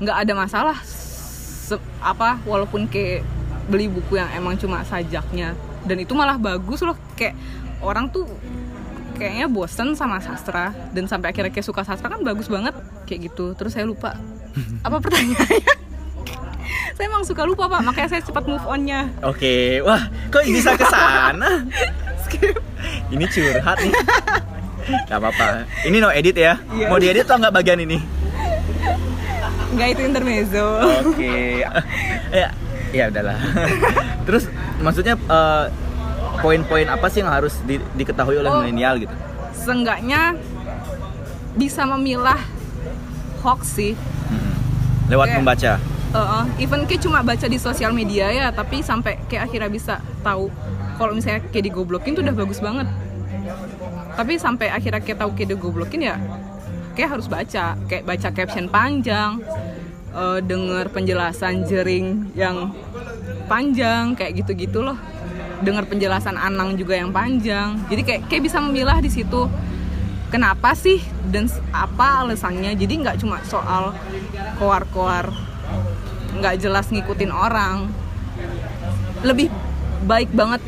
Nggak 0.00 0.16
ada 0.24 0.32
masalah 0.32 0.76
se- 0.82 1.76
apa 2.00 2.40
walaupun 2.42 2.88
kayak 2.88 3.20
beli 3.68 3.86
buku 3.86 4.16
yang 4.16 4.32
emang 4.32 4.56
cuma 4.56 4.80
sajaknya. 4.82 5.52
Dan 5.84 6.00
itu 6.00 6.16
malah 6.16 6.40
bagus 6.40 6.80
loh 6.80 6.96
kayak 7.14 7.36
orang 7.84 8.08
tuh 8.08 8.24
kayaknya 9.12 9.46
bosen 9.46 9.92
sama 9.92 10.18
sastra 10.18 10.72
dan 10.90 11.04
sampai 11.04 11.30
akhirnya 11.30 11.52
kayak 11.52 11.68
suka 11.68 11.84
sastra 11.84 12.08
kan 12.08 12.24
bagus 12.24 12.48
banget 12.48 12.72
kayak 13.04 13.28
gitu. 13.28 13.52
Terus 13.52 13.76
saya 13.76 13.84
lupa. 13.84 14.16
Apa 14.86 14.98
pertanyaannya? 14.98 15.84
Saya 16.92 17.08
emang 17.08 17.24
suka 17.24 17.48
lupa 17.48 17.72
pak. 17.72 17.80
Makanya 17.82 18.08
saya 18.12 18.22
cepat 18.22 18.44
move 18.44 18.62
onnya. 18.68 19.08
Oke. 19.24 19.80
Wah 19.80 20.12
kok 20.28 20.44
bisa 20.44 20.76
ke 20.76 20.84
sana 20.84 21.64
skip 22.32 22.56
ini 23.14 23.24
curhat 23.26 23.78
nih 23.78 23.94
Gak 24.82 25.14
apa-apa 25.14 25.62
ini 25.84 25.96
no 25.96 26.10
edit 26.10 26.34
ya 26.34 26.58
Iya. 26.68 26.86
mau 26.86 26.98
diedit 26.98 27.22
atau 27.22 27.38
nggak 27.38 27.54
bagian 27.54 27.78
ini 27.78 28.02
nggak 29.72 29.88
itu 29.90 30.02
intermezzo 30.02 30.66
Oke. 31.06 31.64
ya, 32.34 32.48
ya 32.92 33.04
udahlah. 33.08 33.38
Terus 34.26 34.44
maksudnya 34.78 35.16
eh, 35.16 35.64
poin-poin 36.38 36.84
apa 36.86 37.08
sih 37.08 37.22
yang 37.22 37.32
harus 37.32 37.56
di- 37.62 37.80
diketahui 37.94 38.36
oleh 38.36 38.48
Oh. 38.48 38.60
milenial 38.60 38.98
gitu? 38.98 39.14
seenggaknya 39.54 40.34
bisa 41.54 41.86
memilah 41.86 42.40
hoax 43.40 43.78
sih 43.78 43.94
Mm-mm. 44.26 44.54
Lewat 45.06 45.26
Kayak- 45.28 45.38
membaca. 45.38 45.72
Uh, 46.12 46.44
even 46.58 46.84
kayak 46.84 47.00
cuma 47.00 47.22
baca 47.22 47.46
di 47.46 47.56
sosial 47.56 47.88
media 47.90 48.28
ya 48.28 48.50
tapi 48.50 48.82
sampai 48.82 49.16
kayak 49.24 49.48
akhirnya 49.48 49.70
bisa 49.70 49.94
tahu 50.20 50.52
kalau 51.02 51.18
misalnya 51.18 51.42
kayak 51.50 51.66
digoblokin 51.66 52.14
tuh 52.14 52.22
udah 52.22 52.36
bagus 52.38 52.62
banget. 52.62 52.86
Tapi 54.14 54.38
sampai 54.38 54.70
akhirnya 54.70 55.02
kayak 55.02 55.18
tahu 55.18 55.34
kayak 55.34 55.58
digoblokin 55.58 56.02
ya 56.06 56.16
kayak 56.94 57.18
harus 57.18 57.26
baca. 57.26 57.74
Kayak 57.90 58.04
baca 58.06 58.28
caption 58.30 58.70
panjang 58.70 59.42
eh, 60.14 60.38
denger 60.46 60.94
penjelasan 60.94 61.66
jering 61.66 62.30
yang 62.38 62.70
panjang 63.50 64.14
kayak 64.14 64.46
gitu-gitu 64.46 64.84
loh. 64.86 64.94
Dengar 65.62 65.86
penjelasan 65.90 66.38
Anang 66.38 66.78
juga 66.78 66.94
yang 66.94 67.10
panjang. 67.10 67.82
Jadi 67.90 68.02
kayak 68.06 68.22
kayak 68.30 68.42
bisa 68.46 68.62
memilah 68.62 69.02
di 69.02 69.10
situ. 69.10 69.50
Kenapa 70.30 70.72
sih 70.72 71.02
dan 71.28 71.44
apa 71.74 72.24
alasannya? 72.24 72.72
Jadi 72.72 73.04
nggak 73.04 73.20
cuma 73.20 73.42
soal 73.44 73.92
koar-koar 74.56 75.28
nggak 76.38 76.62
jelas 76.62 76.88
ngikutin 76.88 77.32
orang. 77.34 77.90
Lebih 79.22 79.52
baik 80.02 80.34
banget 80.34 80.62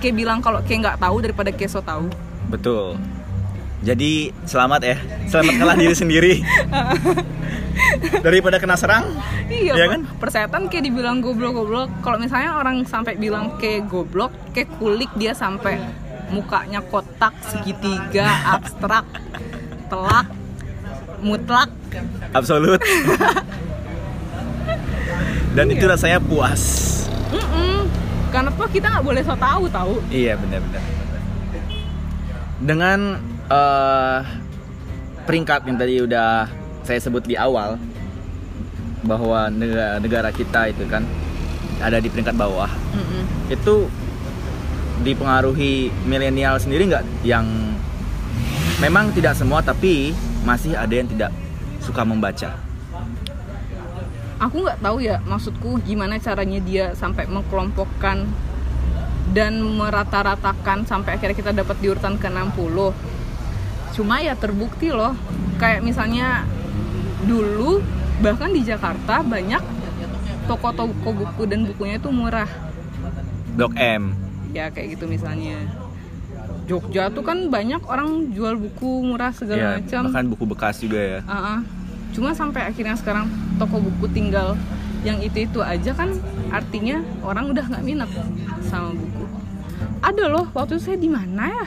kayak 0.00 0.16
bilang 0.16 0.40
kalau 0.40 0.60
kayak 0.60 0.80
nggak 0.82 0.98
tahu 0.98 1.16
daripada 1.20 1.50
kayak 1.52 1.70
so 1.70 1.80
tahu 1.80 2.08
Betul. 2.50 2.98
Jadi 3.80 4.34
selamat 4.42 4.80
ya, 4.82 4.96
selamat 5.24 5.54
kalah 5.56 5.72
diri 5.72 5.94
sendiri. 5.94 6.32
Daripada 8.20 8.60
kena 8.60 8.76
serang, 8.76 9.08
Iya 9.48 9.72
Iya 9.72 9.86
kan? 9.88 10.00
Persetan 10.20 10.68
kayak 10.68 10.84
dibilang 10.84 11.24
goblok-goblok. 11.24 11.88
Kalau 12.02 12.18
misalnya 12.18 12.58
orang 12.58 12.84
sampai 12.84 13.16
bilang 13.16 13.56
kayak 13.56 13.88
goblok, 13.88 14.34
kayak 14.52 14.68
kulik 14.76 15.08
dia 15.14 15.32
sampai 15.32 15.80
mukanya 16.28 16.82
kotak, 16.82 17.32
segitiga, 17.40 18.26
abstrak, 18.50 19.06
telak, 19.88 20.26
mutlak. 21.22 21.70
absolut. 22.34 22.82
Dan 25.56 25.66
itu 25.70 25.82
Iya. 25.82 25.94
rasanya 25.94 26.18
puas. 26.20 26.62
Mm-mm. 27.32 27.50
Karena 27.50 27.69
apa 28.30 28.64
kita 28.70 28.86
nggak 28.86 29.04
boleh 29.04 29.22
so 29.26 29.34
tahu 29.34 29.64
tahu. 29.68 29.94
Iya 30.10 30.38
benar-benar. 30.38 30.82
Dengan 32.60 32.98
eh, 33.50 34.18
peringkat 35.26 35.60
yang 35.66 35.76
tadi 35.78 35.94
udah 36.02 36.46
saya 36.86 37.00
sebut 37.02 37.22
di 37.26 37.34
awal 37.34 37.76
bahwa 39.04 39.48
negara, 39.48 39.96
negara 39.98 40.30
kita 40.30 40.70
itu 40.70 40.84
kan 40.86 41.04
ada 41.80 41.98
di 41.98 42.08
peringkat 42.12 42.36
bawah. 42.36 42.68
Mm-mm. 42.92 43.22
Itu 43.48 43.88
dipengaruhi 45.00 45.88
milenial 46.04 46.60
sendiri 46.60 46.92
nggak 46.92 47.24
yang 47.24 47.48
memang 48.84 49.12
tidak 49.16 49.32
semua 49.32 49.64
tapi 49.64 50.12
masih 50.44 50.76
ada 50.76 50.92
yang 50.92 51.08
tidak 51.08 51.32
suka 51.80 52.04
membaca. 52.04 52.69
Aku 54.40 54.64
nggak 54.64 54.80
tahu 54.80 55.04
ya 55.04 55.20
maksudku 55.22 55.84
gimana 55.84 56.16
caranya 56.16 56.58
dia 56.64 56.96
sampai 56.96 57.28
mengkelompokkan 57.28 58.24
dan 59.30 59.52
merata-ratakan 59.62 60.88
sampai 60.88 61.20
akhirnya 61.20 61.36
kita 61.36 61.52
dapat 61.52 61.76
di 61.78 61.86
urutan 61.92 62.16
ke-60 62.18 62.76
cuma 63.90 64.18
ya 64.18 64.34
terbukti 64.34 64.90
loh 64.90 65.14
kayak 65.60 65.84
misalnya 65.84 66.48
dulu 67.22 67.78
bahkan 68.18 68.50
di 68.50 68.64
Jakarta 68.64 69.22
banyak 69.22 69.62
toko-toko 70.48 71.08
buku 71.14 71.42
dan 71.46 71.68
bukunya 71.68 72.00
itu 72.00 72.10
murah 72.10 72.48
Blok 73.54 73.76
M. 73.76 74.14
ya 74.50 74.72
kayak 74.72 74.98
gitu 74.98 75.04
misalnya 75.06 75.62
Jogja 76.66 77.10
tuh 77.10 77.26
kan 77.26 77.50
banyak 77.50 77.82
orang 77.82 78.30
jual 78.30 78.54
buku 78.54 79.02
murah 79.02 79.34
segala 79.34 79.58
Ya, 79.58 79.70
macam 79.82 80.02
bahkan 80.06 80.26
buku 80.30 80.44
bekas 80.46 80.78
juga 80.78 80.98
ya. 81.02 81.20
Uh-uh. 81.26 81.58
Cuma 82.10 82.34
sampai 82.34 82.66
akhirnya 82.66 82.98
sekarang 82.98 83.30
toko 83.56 83.78
buku 83.78 84.10
tinggal 84.10 84.58
yang 85.00 85.16
itu 85.24 85.48
itu 85.48 85.64
aja 85.64 85.96
kan 85.96 86.12
artinya 86.52 87.00
orang 87.24 87.48
udah 87.54 87.64
nggak 87.64 87.84
minat 87.84 88.10
sama 88.68 88.92
buku. 88.92 89.24
Ada 90.00 90.24
loh 90.28 90.46
waktu 90.52 90.76
saya 90.76 90.96
di 91.00 91.08
mana 91.08 91.48
ya? 91.48 91.66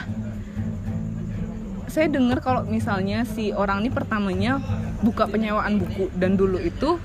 Saya 1.90 2.10
dengar 2.10 2.42
kalau 2.42 2.66
misalnya 2.66 3.22
si 3.22 3.54
orang 3.54 3.86
ini 3.86 3.90
pertamanya 3.90 4.58
buka 5.02 5.30
penyewaan 5.30 5.78
buku 5.78 6.10
dan 6.18 6.34
dulu 6.34 6.58
itu 6.58 6.98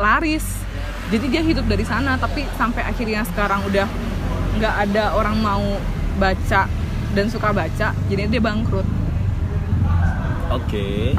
laris. 0.00 0.44
Jadi 1.10 1.26
dia 1.26 1.42
hidup 1.42 1.66
dari 1.66 1.84
sana 1.84 2.16
tapi 2.16 2.46
sampai 2.56 2.86
akhirnya 2.86 3.26
sekarang 3.26 3.66
udah 3.66 3.88
nggak 4.60 4.74
ada 4.88 5.16
orang 5.16 5.36
mau 5.40 5.64
baca 6.20 6.68
dan 7.10 7.26
suka 7.26 7.50
baca, 7.50 7.90
jadi 8.06 8.30
dia 8.30 8.38
bangkrut. 8.38 8.86
Oke. 10.50 11.14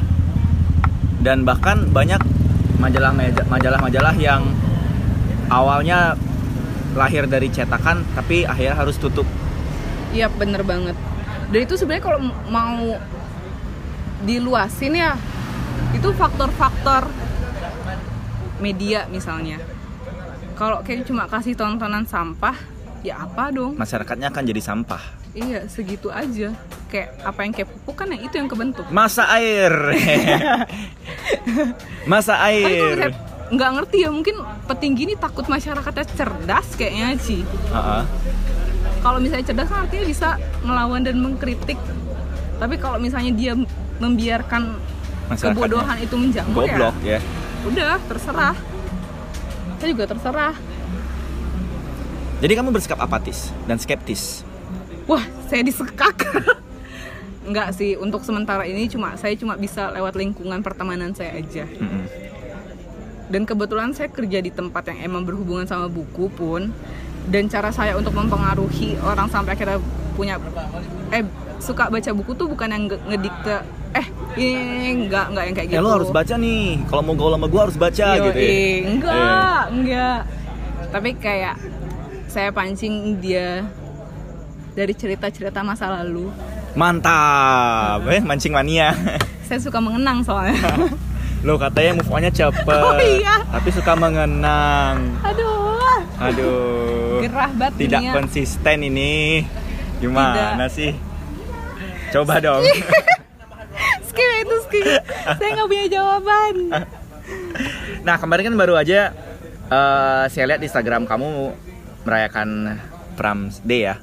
Dan 1.21 1.45
bahkan 1.45 1.85
banyak 1.93 2.21
majalah 2.81 3.13
majalah-majalah 3.45 4.15
yang 4.17 4.41
awalnya 5.53 6.17
lahir 6.97 7.29
dari 7.29 7.47
cetakan 7.53 8.03
tapi 8.17 8.43
akhirnya 8.43 8.75
harus 8.75 8.97
tutup. 8.97 9.29
Iya 10.11 10.27
bener 10.33 10.65
banget. 10.65 10.97
Dan 11.51 11.59
itu 11.63 11.75
sebenarnya 11.77 12.03
kalau 12.03 12.19
mau 12.49 12.97
diluasin 14.23 14.95
ya, 14.95 15.15
itu 15.93 16.09
faktor-faktor 16.15 17.11
media 18.63 19.07
misalnya. 19.11 19.59
Kalau 20.55 20.85
kayak 20.85 21.09
cuma 21.09 21.25
kasih 21.25 21.57
tontonan 21.57 22.05
sampah, 22.05 22.53
ya 23.01 23.25
apa 23.25 23.49
dong? 23.49 23.75
Masyarakatnya 23.75 24.29
akan 24.29 24.43
jadi 24.45 24.61
sampah. 24.61 25.03
Iya 25.33 25.65
segitu 25.67 26.11
aja. 26.11 26.53
Kayak 26.91 27.09
apa 27.23 27.39
yang 27.41 27.53
kayak 27.55 27.69
pupuk 27.71 27.95
kan 27.95 28.07
yang 28.11 28.21
itu 28.21 28.35
yang 28.35 28.49
kebentuk. 28.51 28.83
Masa 28.91 29.23
air. 29.31 29.71
Masa 32.11 32.35
air. 32.43 33.15
nggak 33.51 33.69
ngerti 33.75 33.97
ya 34.03 34.09
mungkin 34.11 34.35
petinggi 34.63 35.11
ini 35.11 35.15
takut 35.15 35.43
masyarakatnya 35.43 36.05
cerdas 36.11 36.67
kayaknya 36.75 37.15
sih. 37.17 37.41
Heeh. 37.71 38.03
Kalau 38.99 39.17
misalnya 39.17 39.43
cerdas 39.43 39.67
kan 39.67 39.87
artinya 39.87 40.05
bisa 40.05 40.27
ngelawan 40.61 41.01
dan 41.01 41.15
mengkritik. 41.19 41.79
Tapi 42.59 42.75
kalau 42.75 42.95
misalnya 42.95 43.31
dia 43.31 43.55
membiarkan 43.97 44.75
kebodohan 45.31 45.97
itu 46.01 46.15
menjamur 46.17 46.65
ya 46.65 46.75
Goblok 46.75 46.95
ya. 47.05 47.19
udah 47.63 47.95
terserah 48.09 48.55
saya 49.79 49.89
juga 49.89 50.05
terserah 50.09 50.55
Jadi 52.41 52.53
kamu 52.57 52.73
bersikap 52.73 52.97
apatis 52.97 53.53
dan 53.69 53.77
skeptis. 53.77 54.41
wah 55.05 55.21
saya 55.45 55.61
disekak 55.61 56.25
Enggak 57.51 57.75
sih 57.75 57.99
untuk 57.99 58.23
sementara 58.23 58.63
ini 58.63 58.87
cuma 58.87 59.11
saya 59.13 59.35
cuma 59.35 59.53
bisa 59.53 59.91
lewat 59.91 60.15
lingkungan 60.15 60.63
pertemanan 60.63 61.11
saya 61.11 61.35
aja 61.35 61.67
Mm-mm. 61.67 62.07
dan 63.27 63.43
kebetulan 63.43 63.91
saya 63.91 64.07
kerja 64.07 64.39
di 64.39 64.47
tempat 64.49 64.87
yang 64.87 65.03
emang 65.05 65.23
berhubungan 65.23 65.67
sama 65.67 65.87
buku 65.87 66.31
pun 66.31 66.71
dan 67.27 67.45
cara 67.45 67.67
saya 67.69 67.93
untuk 67.93 68.11
mempengaruhi 68.11 68.95
orang 68.97 69.27
sampai 69.27 69.51
akhirnya 69.51 69.83
punya 70.13 70.39
eh 71.11 71.27
suka 71.59 71.87
baca 71.87 72.07
buku 72.09 72.31
tuh 72.33 72.47
bukan 72.47 72.67
yang 72.67 72.83
nge- 72.87 73.03
ngedikte 73.05 73.57
eh 73.91 74.07
ini 74.33 74.55
enggak 75.05 75.25
enggak 75.27 75.43
yang 75.43 75.55
kayak 75.57 75.67
gitu 75.67 75.75
Ya 75.75 75.83
lo 75.83 75.91
harus 75.91 76.07
baca 76.09 76.33
nih. 76.33 76.87
Kalau 76.87 77.03
mau 77.03 77.13
gaul 77.13 77.35
sama 77.35 77.47
gua 77.47 77.61
harus 77.67 77.75
baca 77.75 78.07
Yoi, 78.15 78.23
gitu 78.25 78.39
ya. 78.39 78.51
enggak 78.87 79.61
enggak 79.69 80.19
tapi 80.87 81.09
kayak 81.15 81.55
saya 82.27 82.47
pancing 82.49 83.19
dia 83.19 83.67
dari 84.71 84.95
cerita-cerita 84.95 85.59
masa 85.61 85.91
lalu 85.91 86.31
Mantap, 86.71 88.07
eh 88.07 88.21
mancing 88.23 88.55
mania. 88.55 88.95
saya 89.47 89.59
suka 89.59 89.83
mengenang 89.83 90.23
soalnya 90.23 90.55
Lo 91.47 91.57
katanya 91.57 91.97
move 91.97 92.07
on-nya 92.13 92.29
cepet. 92.29 92.69
Oh, 92.69 92.93
iya. 93.01 93.41
Tapi 93.49 93.69
suka 93.73 93.97
mengenang. 93.97 95.17
aduh 95.25 95.89
Aduh. 96.21 97.25
Gerah 97.25 97.49
banget 97.57 97.73
Tidak 97.81 97.99
dunia. 97.99 98.13
konsisten 98.13 98.77
ini. 98.85 99.41
Gimana 99.97 100.69
Tidak. 100.69 100.69
sih? 100.69 100.91
Coba 102.13 102.37
dong. 102.37 102.61
skip 104.11 104.29
itu 104.43 104.55
skip 104.67 105.01
saya 105.39 105.49
nggak 105.55 105.69
punya 105.71 105.85
jawaban 105.87 106.55
Nah, 108.03 108.15
kemarin 108.19 108.51
kan 108.51 108.55
baru 108.59 108.75
aja 108.75 109.15
eh, 109.65 110.23
saya 110.27 110.45
lihat 110.51 110.59
di 110.59 110.67
Instagram 110.67 111.07
kamu 111.07 111.55
merayakan 112.03 112.75
Prams 113.15 113.63
Day 113.63 113.87
ya. 113.87 113.95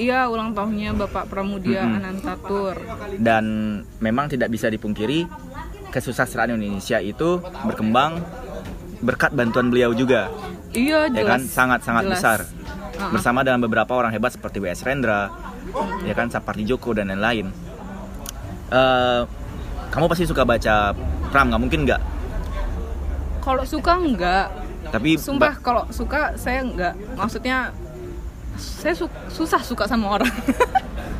Iya 0.00 0.24
ulang 0.32 0.56
tahunnya 0.56 0.96
bapak 0.96 1.28
Pramudia 1.28 1.84
Mm-mm. 1.84 1.98
Anantatur. 2.00 2.80
Dan 3.20 3.44
memang 4.00 4.32
tidak 4.32 4.48
bisa 4.48 4.72
dipungkiri 4.72 5.28
kesusastraan 5.92 6.56
Indonesia 6.56 6.96
itu 7.04 7.44
berkembang 7.68 8.24
berkat 9.04 9.36
bantuan 9.36 9.68
beliau 9.68 9.92
juga. 9.92 10.32
iya 10.72 11.04
ya 11.12 11.20
jelas. 11.20 11.28
Kan 11.28 11.40
sangat-sangat 11.44 12.04
besar. 12.08 12.38
Bersama 13.12 13.44
dengan 13.44 13.60
beberapa 13.64 13.92
orang 13.96 14.12
hebat 14.12 14.32
seperti 14.32 14.60
W.S. 14.60 14.84
Rendra 14.88 15.28
ya 16.08 16.14
kan? 16.16 16.32
Sapardi 16.32 16.64
Djoko 16.64 16.96
dan 16.96 17.12
lain-lain. 17.12 17.52
Eh, 18.70 19.22
kamu 19.90 20.06
pasti 20.08 20.24
suka 20.24 20.46
baca 20.46 20.94
Pram 21.28 21.52
nggak 21.52 21.60
mungkin 21.60 21.80
nggak? 21.84 22.00
Kalau 23.40 23.64
suka 23.64 23.92
enggak 23.98 24.46
tapi 24.88 25.20
sumpah 25.20 25.54
kalau 25.60 25.84
suka 25.92 26.34
saya 26.40 26.64
enggak 26.64 26.96
maksudnya 27.14 27.68
saya 28.56 28.94
su- 28.96 29.18
susah 29.28 29.60
suka 29.62 29.84
sama 29.86 30.18
orang 30.18 30.30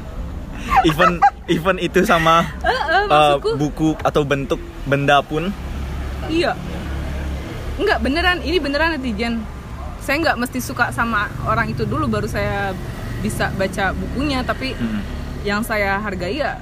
even 0.88 1.20
even 1.46 1.76
itu 1.78 2.02
sama 2.02 2.46
eh, 2.62 3.04
maksudku 3.06 3.50
buku 3.58 3.88
atau 4.00 4.22
bentuk 4.24 4.60
benda 4.86 5.20
pun 5.20 5.50
Iya. 6.28 6.52
Enggak 7.80 7.98
beneran, 8.04 8.38
ini 8.44 8.62
beneran 8.62 8.94
netizen. 8.94 9.42
Saya 10.04 10.20
nggak 10.20 10.38
mesti 10.38 10.62
suka 10.62 10.94
sama 10.94 11.32
orang 11.42 11.72
itu 11.72 11.82
dulu 11.88 12.06
baru 12.06 12.28
saya 12.30 12.76
bisa 13.20 13.48
baca 13.56 13.90
bukunya, 13.96 14.44
tapi 14.44 14.76
mm, 14.76 15.00
yang 15.42 15.64
saya 15.64 15.96
hargai 15.98 16.38
ya 16.38 16.60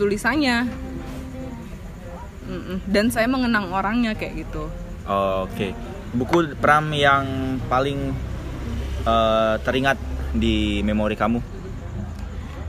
tulisannya. 0.00 0.66
Mm-mm. 2.46 2.78
Dan 2.86 3.10
saya 3.10 3.26
mengenang 3.26 3.70
orangnya 3.70 4.14
kayak 4.14 4.46
gitu. 4.46 4.66
oke 5.06 5.70
buku 6.10 6.58
Pram 6.58 6.90
yang 6.90 7.26
paling 7.70 8.10
eh, 9.06 9.54
teringat 9.62 9.98
di 10.36 10.82
memori 10.82 11.14
kamu 11.16 11.40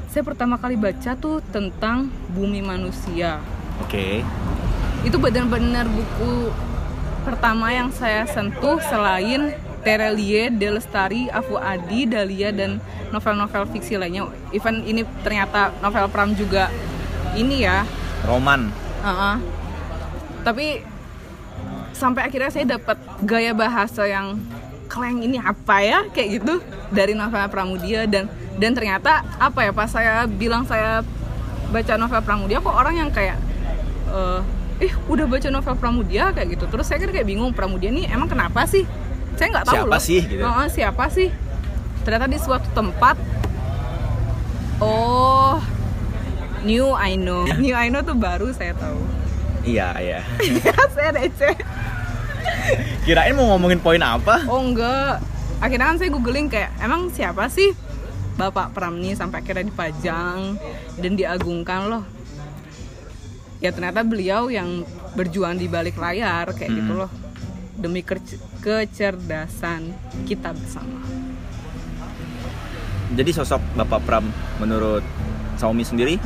Saya 0.07 0.23
pertama 0.23 0.55
kali 0.57 0.79
baca 0.79 1.13
tuh 1.19 1.43
tentang 1.51 2.07
bumi 2.31 2.63
manusia. 2.63 3.41
oke 3.83 4.23
Itu 5.03 5.17
benar-benar 5.19 5.85
buku 5.89 6.53
pertama 7.27 7.75
yang 7.75 7.91
saya 7.91 8.23
sentuh 8.23 8.79
selain 8.87 9.51
Terelie, 9.87 10.51
Delestari, 10.51 11.31
Afu 11.31 11.55
Adi, 11.55 12.03
Dahlia 12.03 12.51
dan 12.51 12.83
novel-novel 13.11 13.71
fiksi 13.71 13.95
lainnya. 13.95 14.27
Even 14.51 14.83
ini 14.83 15.07
ternyata 15.23 15.71
novel 15.79 16.11
Pram 16.11 16.35
juga 16.35 16.67
ini 17.39 17.63
ya. 17.63 17.87
Roman. 18.27 18.67
Uh-uh. 18.99 19.39
Tapi 20.43 20.83
sampai 21.95 22.27
akhirnya 22.27 22.51
saya 22.51 22.65
dapat 22.77 22.99
gaya 23.23 23.55
bahasa 23.55 24.03
yang 24.05 24.35
kleng 24.87 25.21
ini 25.21 25.37
apa 25.37 25.83
ya? 25.83 25.99
Kayak 26.09 26.41
gitu. 26.41 26.53
Dari 26.89 27.13
novel 27.13 27.45
Pramudia 27.51 28.07
dan 28.07 28.31
dan 28.57 28.71
ternyata 28.73 29.21
apa 29.37 29.67
ya 29.67 29.71
pas 29.75 29.91
saya 29.91 30.25
bilang 30.25 30.65
saya 30.65 31.05
baca 31.69 31.93
novel 31.99 32.21
Pramudia 32.23 32.57
kok 32.63 32.73
orang 32.73 32.95
yang 32.95 33.09
kayak 33.11 33.37
eh 34.07 34.41
ih 34.87 34.93
udah 35.09 35.25
baca 35.27 35.47
novel 35.51 35.75
Pramudia 35.75 36.31
kayak 36.31 36.57
gitu. 36.57 36.65
Terus 36.71 36.85
saya 36.87 37.03
kan 37.03 37.11
kayak 37.11 37.27
bingung 37.27 37.51
Pramudia 37.53 37.91
ini 37.91 38.07
emang 38.07 38.31
kenapa 38.31 38.63
sih? 38.65 38.87
Saya 39.37 39.53
nggak 39.53 39.65
tahu 39.69 39.75
Siapa 39.77 39.97
loh. 39.97 40.01
sih, 40.01 40.21
gitu? 40.25 40.41
Heeh, 40.41 40.67
siapa 40.73 41.03
sih? 41.13 41.29
Ternyata 42.01 42.25
di 42.25 42.39
suatu 42.41 42.67
tempat 42.73 43.19
oh 44.81 45.61
New 46.65 46.89
I 46.97 47.15
know. 47.15 47.45
New 47.61 47.75
I 47.77 47.87
know 47.93 48.01
tuh 48.01 48.17
baru 48.17 48.49
saya 48.49 48.73
tahu. 48.73 48.97
Iya, 49.67 49.93
iya. 49.99 50.19
saya 50.95 51.11
receh 51.11 51.53
Kirain 53.03 53.31
mau 53.31 53.47
ngomongin 53.49 53.79
poin 53.79 53.99
apa? 53.99 54.43
oh 54.45 54.61
enggak. 54.61 55.23
Akhirnya 55.57 55.87
kan 55.87 55.97
saya 55.97 56.09
googling 56.09 56.47
kayak 56.47 56.69
emang 56.77 57.09
siapa 57.09 57.47
sih 57.47 57.73
Bapak 58.35 58.69
Pramni 58.69 59.11
sampai 59.11 59.41
akhirnya 59.41 59.65
dipajang 59.65 60.59
dan 60.95 61.11
diagungkan 61.13 61.89
loh? 61.89 62.03
Ya 63.57 63.71
ternyata 63.71 64.03
beliau 64.03 64.47
yang 64.47 64.85
berjuang 65.13 65.57
di 65.57 65.65
balik 65.65 65.97
layar 65.97 66.51
kayak 66.51 66.69
gitu 66.69 66.93
Hmm. 66.93 67.01
loh. 67.01 67.11
Demi 67.73 68.05
kecerdasan 68.57 69.93
kita 70.23 70.49
bersama. 70.51 71.01
Jadi 73.09 73.31
sosok 73.31 73.61
Bapak 73.73 74.01
Pram 74.03 74.25
menurut 74.57 75.01
Saumi 75.55 75.81
sendiri 75.81 76.21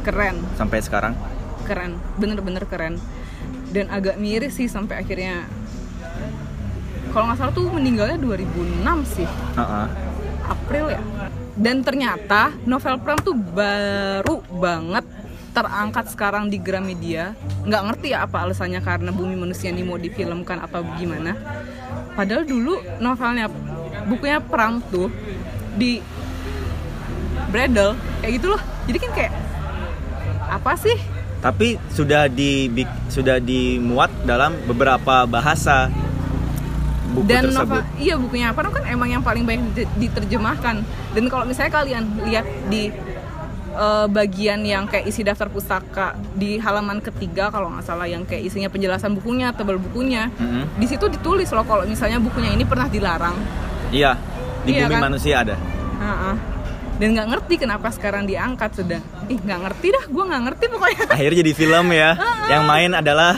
keren. 0.00 0.42
sampai 0.56 0.80
sekarang? 0.80 1.14
Keren. 1.62 2.00
Bener-bener 2.16 2.64
keren 2.64 2.98
dan 3.72 3.86
agak 3.92 4.16
miris 4.16 4.56
sih 4.56 4.68
sampai 4.68 5.00
akhirnya. 5.04 5.44
Kalau 7.12 7.24
nggak 7.28 7.38
salah 7.40 7.54
tuh 7.56 7.68
meninggalnya 7.72 8.20
2006 8.20 9.16
sih. 9.16 9.28
Heeh. 9.56 9.86
April 10.48 10.86
ya. 10.92 11.02
Dan 11.58 11.82
ternyata 11.82 12.54
novel 12.64 13.00
Pram 13.02 13.18
tuh 13.20 13.34
baru 13.34 14.40
banget 14.46 15.04
terangkat 15.52 16.04
sekarang 16.12 16.46
di 16.52 16.60
Gramedia. 16.60 17.34
Nggak 17.66 17.82
ngerti 17.90 18.06
ya 18.14 18.28
apa 18.28 18.46
alasannya 18.46 18.80
karena 18.84 19.10
Bumi 19.10 19.34
Manusia 19.34 19.72
ini 19.72 19.82
mau 19.82 19.98
difilmkan 19.98 20.62
atau 20.62 20.84
gimana. 20.96 21.34
Padahal 22.14 22.46
dulu 22.46 22.78
novelnya 23.02 23.50
bukunya 24.06 24.38
Pram 24.38 24.78
tuh 24.86 25.10
di 25.74 25.98
Bredel 27.48 27.96
kayak 28.20 28.32
gitu 28.38 28.46
loh. 28.54 28.62
Jadi 28.86 28.98
kan 29.00 29.10
kayak 29.16 29.32
apa 30.48 30.72
sih 30.80 30.96
Tapi 31.38 31.78
sudah 31.88 32.26
di 32.26 32.66
sudah 33.06 33.38
dimuat 33.38 34.10
dalam 34.22 34.58
beberapa 34.64 35.22
bahasa 35.24 35.86
buku 37.08 37.24
dan 37.24 37.46
tersebut. 37.46 37.80
novel 37.80 37.82
iya 37.96 38.14
bukunya 38.14 38.46
apa 38.50 38.60
kan 38.60 38.84
emang 38.84 39.08
yang 39.08 39.22
paling 39.22 39.42
banyak 39.42 39.64
di- 39.72 39.88
diterjemahkan 39.98 40.84
dan 40.84 41.24
kalau 41.26 41.48
misalnya 41.48 41.72
kalian 41.72 42.04
lihat 42.20 42.44
di 42.68 42.92
eh, 43.70 44.06
bagian 44.08 44.60
yang 44.60 44.84
kayak 44.84 45.06
isi 45.06 45.22
daftar 45.22 45.48
pustaka 45.48 46.06
di 46.34 46.58
halaman 46.58 47.00
ketiga 47.00 47.48
kalau 47.48 47.70
nggak 47.70 47.80
salah 47.82 48.04
yang 48.04 48.22
kayak 48.22 48.44
isinya 48.44 48.68
penjelasan 48.68 49.14
bukunya 49.14 49.50
tebal 49.50 49.78
bukunya 49.78 50.28
Mm-mm. 50.34 50.68
di 50.74 50.84
situ 50.84 51.08
ditulis 51.08 51.48
loh 51.48 51.64
kalau 51.64 51.86
misalnya 51.86 52.18
bukunya 52.18 52.50
ini 52.50 52.62
pernah 52.62 52.86
dilarang 52.86 53.36
Iya, 53.88 54.20
di 54.62 54.76
Iya 54.76 54.84
bumi 54.84 54.92
kan? 54.92 55.00
manusia 55.02 55.34
ada. 55.40 55.56
Ha-ha. 55.96 56.32
Dan 56.98 57.08
nggak 57.14 57.28
ngerti 57.28 57.54
kenapa 57.56 57.88
sekarang 57.88 58.24
diangkat 58.24 58.70
sudah 58.74 59.00
ih 59.26 59.36
nggak 59.36 59.60
ngerti 59.60 59.86
dah 59.88 60.04
gue 60.04 60.24
nggak 60.24 60.42
ngerti 60.44 60.64
pokoknya 60.66 61.02
Akhirnya 61.14 61.36
jadi 61.40 61.52
film 61.54 61.86
ya. 61.88 62.10
Yang 62.48 62.62
main 62.64 62.90
adalah 62.92 63.32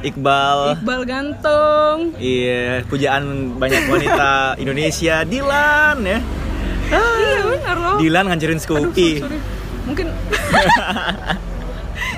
Iqbal. 0.00 0.58
Iqbal 0.76 1.00
gantung 1.04 1.98
Iya, 2.16 2.80
pujaan 2.86 3.52
banyak 3.54 3.82
wanita 3.84 4.30
Indonesia, 4.62 5.22
Dilan 5.22 5.96
ya. 6.00 6.18
iya 6.90 7.38
benar 7.44 7.76
loh 7.76 7.96
Dilan 7.98 8.24
ngancurin 8.26 8.56
Aduh, 8.56 8.64
Scoopy. 8.64 9.10
sorry, 9.18 9.20
sorry. 9.20 9.38
Mungkin 9.84 10.06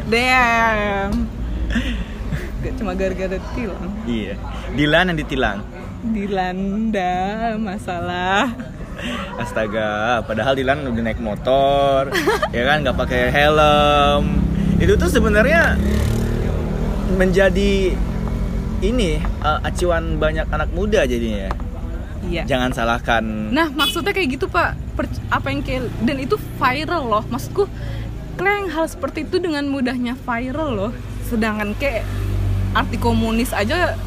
Damn 0.06 1.10
Gak 2.62 2.72
cuma 2.76 2.92
gara-gara 2.92 3.36
tilang 3.52 3.90
Iya, 4.04 4.34
Dilan 4.72 5.04
yang 5.08 5.18
ditilang. 5.18 5.58
Dilanda 6.02 7.54
masalah 7.56 8.52
Astaga, 9.34 10.22
padahal 10.22 10.54
Dilan 10.54 10.86
udah 10.86 11.02
naik 11.02 11.18
motor, 11.18 12.14
ya 12.54 12.62
kan 12.62 12.86
nggak 12.86 12.94
pakai 12.94 13.22
helm. 13.30 14.38
Itu 14.78 14.94
tuh 14.94 15.10
sebenarnya 15.10 15.74
menjadi 17.14 17.94
ini 18.82 19.10
eh, 19.18 19.58
acuan 19.62 20.18
banyak 20.18 20.46
anak 20.48 20.70
muda 20.74 21.02
jadinya. 21.04 21.50
Iya 22.22 22.46
Jangan 22.46 22.70
salahkan. 22.70 23.24
Nah 23.50 23.66
maksudnya 23.74 24.14
kayak 24.14 24.38
gitu 24.38 24.46
pak 24.46 24.78
Per- 24.94 25.26
Apa 25.26 25.50
yang 25.50 25.58
kayak 25.58 25.90
Dan 26.06 26.22
itu 26.22 26.38
viral 26.54 27.10
loh 27.10 27.26
Maksudku 27.26 27.66
Kalian 28.38 28.70
hal 28.70 28.86
seperti 28.86 29.26
itu 29.26 29.42
dengan 29.42 29.66
mudahnya 29.66 30.14
viral 30.14 30.70
loh 30.70 30.92
Sedangkan 31.26 31.74
kayak 31.74 32.06
Arti 32.78 32.94
komunis 33.02 33.50
aja 33.50 33.98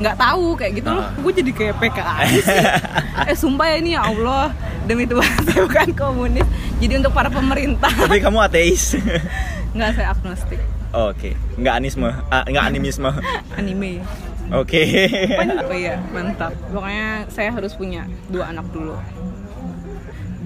nggak 0.00 0.16
tahu 0.16 0.56
kayak 0.56 0.72
gitu 0.80 0.88
loh. 0.88 1.04
Ah. 1.04 1.12
gue 1.12 1.32
jadi 1.44 1.50
kayak 1.52 1.74
PKI 1.76 2.28
sih. 2.40 2.64
Eh 3.30 3.36
sumpah 3.36 3.68
ya 3.68 3.76
ini 3.84 3.92
ya 3.92 4.02
Allah 4.08 4.48
demi 4.88 5.04
Tuhan 5.04 5.38
saya 5.46 5.60
bukan 5.68 5.88
komunis. 5.92 6.48
Jadi 6.80 6.92
untuk 7.04 7.12
para 7.12 7.28
pemerintah. 7.28 7.92
Tapi 7.92 8.18
kamu 8.18 8.40
ateis. 8.40 8.96
nggak 9.76 9.90
saya 9.94 10.16
agnostik. 10.16 10.60
Oke, 10.90 11.38
nggak 11.54 11.74
anisme, 11.78 12.10
ah, 12.10 12.42
nggak 12.48 12.64
animisme. 12.66 13.10
anime. 13.54 14.02
Oke. 14.50 14.82
Pokoknya 15.30 15.56
apa 15.62 15.74
ya 15.78 15.96
mantap. 16.10 16.52
Pokoknya 16.74 17.30
saya 17.30 17.54
harus 17.54 17.78
punya 17.78 18.10
dua 18.26 18.50
anak 18.50 18.66
dulu. 18.74 18.98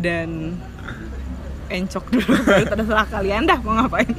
Dan 0.04 0.60
encok 1.72 2.04
dulu 2.12 2.36
baru 2.44 2.64
terserah 2.68 3.08
kalian 3.08 3.48
dah 3.48 3.56
mau 3.64 3.72
ngapain 3.80 4.12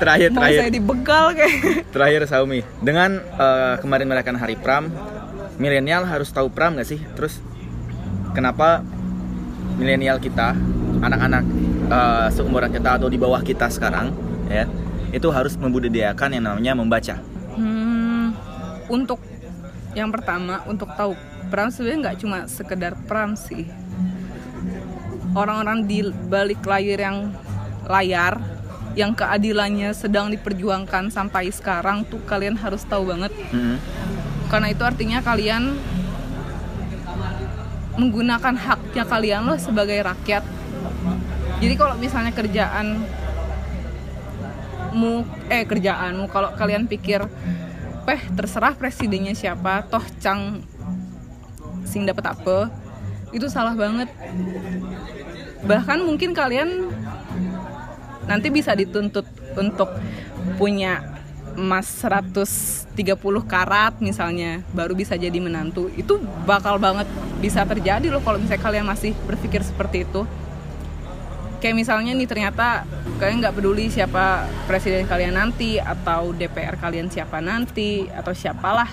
terakhir 0.00 0.28
mau 0.32 0.42
terakhir 0.44 0.60
saya 0.60 0.72
dibegal 0.72 1.24
kayak 1.36 1.54
terakhir 1.94 2.20
Saumi. 2.28 2.60
Dengan 2.80 3.20
eh, 3.20 3.74
kemarin 3.80 4.06
merayakan 4.08 4.36
Hari 4.38 4.56
Pram, 4.60 4.88
milenial 5.56 6.06
harus 6.06 6.28
tahu 6.30 6.48
Pram 6.52 6.76
nggak 6.76 6.88
sih? 6.88 7.00
Terus 7.16 7.40
kenapa 8.36 8.84
milenial 9.76 10.20
kita, 10.20 10.54
anak-anak 11.00 11.44
eh, 11.88 12.28
seumuran 12.32 12.70
kita 12.70 13.00
atau 13.00 13.08
di 13.08 13.18
bawah 13.18 13.40
kita 13.40 13.68
sekarang, 13.72 14.12
ya, 14.48 14.68
itu 15.12 15.28
harus 15.28 15.56
membudidayakan 15.56 16.38
yang 16.38 16.44
namanya 16.48 16.72
membaca. 16.76 17.16
Hmm, 17.56 18.32
untuk 18.88 19.20
yang 19.92 20.08
pertama 20.08 20.64
untuk 20.64 20.88
tahu 20.96 21.12
peran 21.52 21.68
sebenarnya 21.68 21.98
nggak 22.08 22.18
cuma 22.24 22.38
sekedar 22.48 22.96
peran 23.04 23.36
sih 23.36 23.68
orang-orang 25.36 25.84
di 25.84 26.00
balik 26.32 26.64
layar 26.64 26.98
yang 27.12 27.18
layar 27.84 28.40
yang 28.92 29.16
keadilannya 29.16 29.96
sedang 29.96 30.28
diperjuangkan 30.28 31.08
sampai 31.08 31.48
sekarang 31.48 32.04
tuh 32.04 32.20
kalian 32.28 32.56
harus 32.60 32.84
tahu 32.84 33.08
banget. 33.08 33.32
Mm-mm. 33.52 33.80
karena 34.52 34.68
itu 34.68 34.84
artinya 34.84 35.24
kalian 35.24 35.80
menggunakan 37.96 38.52
haknya 38.52 39.04
kalian 39.08 39.48
loh 39.48 39.56
sebagai 39.56 39.96
rakyat. 40.04 40.44
Jadi 41.56 41.74
kalau 41.76 41.96
misalnya 41.96 42.36
kerjaan 42.36 43.00
mu 44.92 45.24
eh 45.48 45.64
kerjaanmu 45.64 46.28
kalau 46.28 46.52
kalian 46.52 46.84
pikir 46.84 47.24
peh 48.04 48.20
terserah 48.36 48.76
presidennya 48.76 49.32
siapa 49.32 49.88
toh 49.88 50.04
cang 50.20 50.60
sing 51.88 52.04
dapat 52.04 52.36
apa 52.36 52.68
itu 53.32 53.48
salah 53.48 53.72
banget. 53.72 54.12
Bahkan 55.64 56.04
mungkin 56.04 56.36
kalian 56.36 56.92
nanti 58.32 58.48
bisa 58.48 58.72
dituntut 58.72 59.28
untuk 59.60 59.92
punya 60.56 61.04
emas 61.52 61.84
130 62.00 62.96
karat 63.44 64.00
misalnya 64.00 64.64
baru 64.72 64.96
bisa 64.96 65.20
jadi 65.20 65.36
menantu. 65.36 65.92
Itu 65.92 66.16
bakal 66.48 66.80
banget 66.80 67.04
bisa 67.44 67.68
terjadi 67.68 68.08
loh 68.08 68.24
kalau 68.24 68.40
misalnya 68.40 68.64
kalian 68.64 68.86
masih 68.88 69.12
berpikir 69.28 69.60
seperti 69.60 70.08
itu. 70.08 70.24
Kayak 71.60 71.76
misalnya 71.78 72.16
nih 72.16 72.26
ternyata 72.26 72.88
kalian 73.22 73.38
nggak 73.38 73.54
peduli 73.54 73.86
siapa 73.86 74.50
presiden 74.66 75.06
kalian 75.06 75.38
nanti 75.38 75.78
atau 75.78 76.34
DPR 76.34 76.74
kalian 76.80 77.06
siapa 77.06 77.38
nanti 77.38 78.10
atau 78.10 78.34
siapalah 78.34 78.90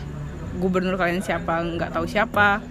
gubernur 0.62 1.00
kalian 1.00 1.24
siapa 1.24 1.66
nggak 1.66 1.98
tahu 1.98 2.06
siapa 2.06 2.62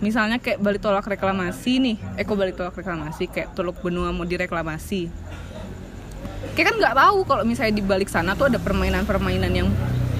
misalnya 0.00 0.36
kayak 0.36 0.60
balik 0.60 0.80
tolak 0.84 1.08
reklamasi 1.08 1.80
nih 1.80 1.96
eh 2.20 2.24
kok 2.24 2.36
balik 2.36 2.56
tolak 2.56 2.76
reklamasi 2.76 3.32
kayak 3.32 3.56
Teluk 3.56 3.80
Benua 3.80 4.12
mau 4.12 4.28
direklamasi 4.28 5.08
kayak 6.52 6.66
kan 6.72 6.74
nggak 6.76 6.94
tahu 6.96 7.18
kalau 7.24 7.42
misalnya 7.44 7.74
di 7.76 7.84
balik 7.84 8.08
sana 8.12 8.36
tuh 8.36 8.48
ada 8.52 8.60
permainan-permainan 8.60 9.52
yang 9.52 9.68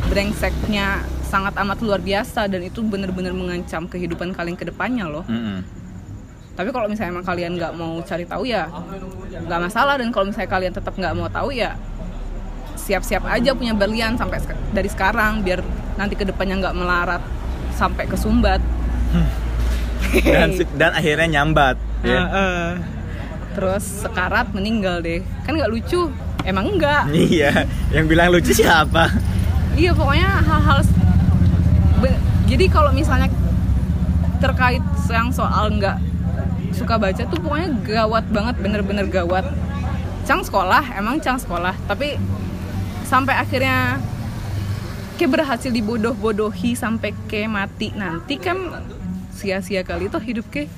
brengseknya 0.09 1.05
sangat 1.27 1.59
amat 1.59 1.83
luar 1.83 2.01
biasa 2.01 2.47
dan 2.47 2.63
itu 2.63 2.81
benar-benar 2.87 3.35
mengancam 3.35 3.91
kehidupan 3.91 4.31
kalian 4.31 4.55
ke 4.55 4.63
depannya 4.63 5.11
loh. 5.11 5.27
Mm-mm. 5.27 5.61
Tapi 6.57 6.73
kalau 6.73 6.89
misalnya 6.89 7.21
emang 7.21 7.27
kalian 7.27 7.53
nggak 7.61 7.73
mau 7.77 8.01
cari 8.01 8.25
tahu 8.25 8.49
ya 8.49 8.71
nggak 9.45 9.61
masalah 9.61 10.01
dan 10.01 10.09
kalau 10.09 10.33
misalnya 10.33 10.49
kalian 10.49 10.73
tetap 10.73 10.95
nggak 10.97 11.13
mau 11.13 11.29
tahu 11.29 11.53
ya 11.53 11.77
siap-siap 12.81 13.27
aja 13.29 13.53
punya 13.53 13.75
berlian 13.77 14.17
sampai 14.17 14.41
dari 14.73 14.89
sekarang 14.89 15.45
biar 15.45 15.61
nanti 16.01 16.17
ke 16.17 16.25
depannya 16.25 16.65
nggak 16.65 16.77
melarat 16.77 17.23
sampai 17.77 18.09
ke 18.09 18.17
sumbat. 18.17 18.63
Dan 20.25 20.49
dan 20.77 20.91
akhirnya 20.95 21.29
nyambat 21.41 21.77
ya. 22.07 22.23
Heeh. 22.25 22.65
Terus 23.57 23.85
sekarat 24.05 24.53
meninggal 24.53 25.01
deh. 25.01 25.25
Kan 25.45 25.57
nggak 25.57 25.73
lucu. 25.73 26.13
Emang 26.47 26.79
enggak. 26.79 27.11
iya 27.11 27.67
yang 27.91 28.07
bilang 28.07 28.31
lucu 28.31 28.55
siapa 28.55 29.11
Iya 29.75 29.91
pokoknya 29.99 30.31
hal-hal 30.47 30.79
jadi 32.47 32.71
kalau 32.71 32.95
misalnya 32.95 33.27
terkait 34.39 34.79
yang 35.11 35.35
soal 35.35 35.67
nggak 35.75 35.99
suka 36.71 36.95
baca 36.95 37.23
tuh 37.27 37.39
pokoknya 37.43 37.75
gawat 37.83 38.25
banget 38.31 38.55
bener-bener 38.63 39.07
gawat. 39.11 39.51
Cang 40.23 40.47
sekolah 40.47 40.95
emang 40.95 41.19
Cang 41.19 41.43
sekolah 41.43 41.75
tapi 41.91 42.15
sampai 43.03 43.35
akhirnya 43.35 43.99
kayak 45.19 45.43
berhasil 45.43 45.71
dibodoh-bodohi 45.75 46.79
sampai 46.79 47.11
kayak 47.27 47.51
mati 47.51 47.91
nanti 47.99 48.39
kan 48.39 48.59
sia-sia 49.37 49.85
kali 49.85 50.09
tuh 50.09 50.19
hidup 50.19 50.49
kayak 50.49 50.73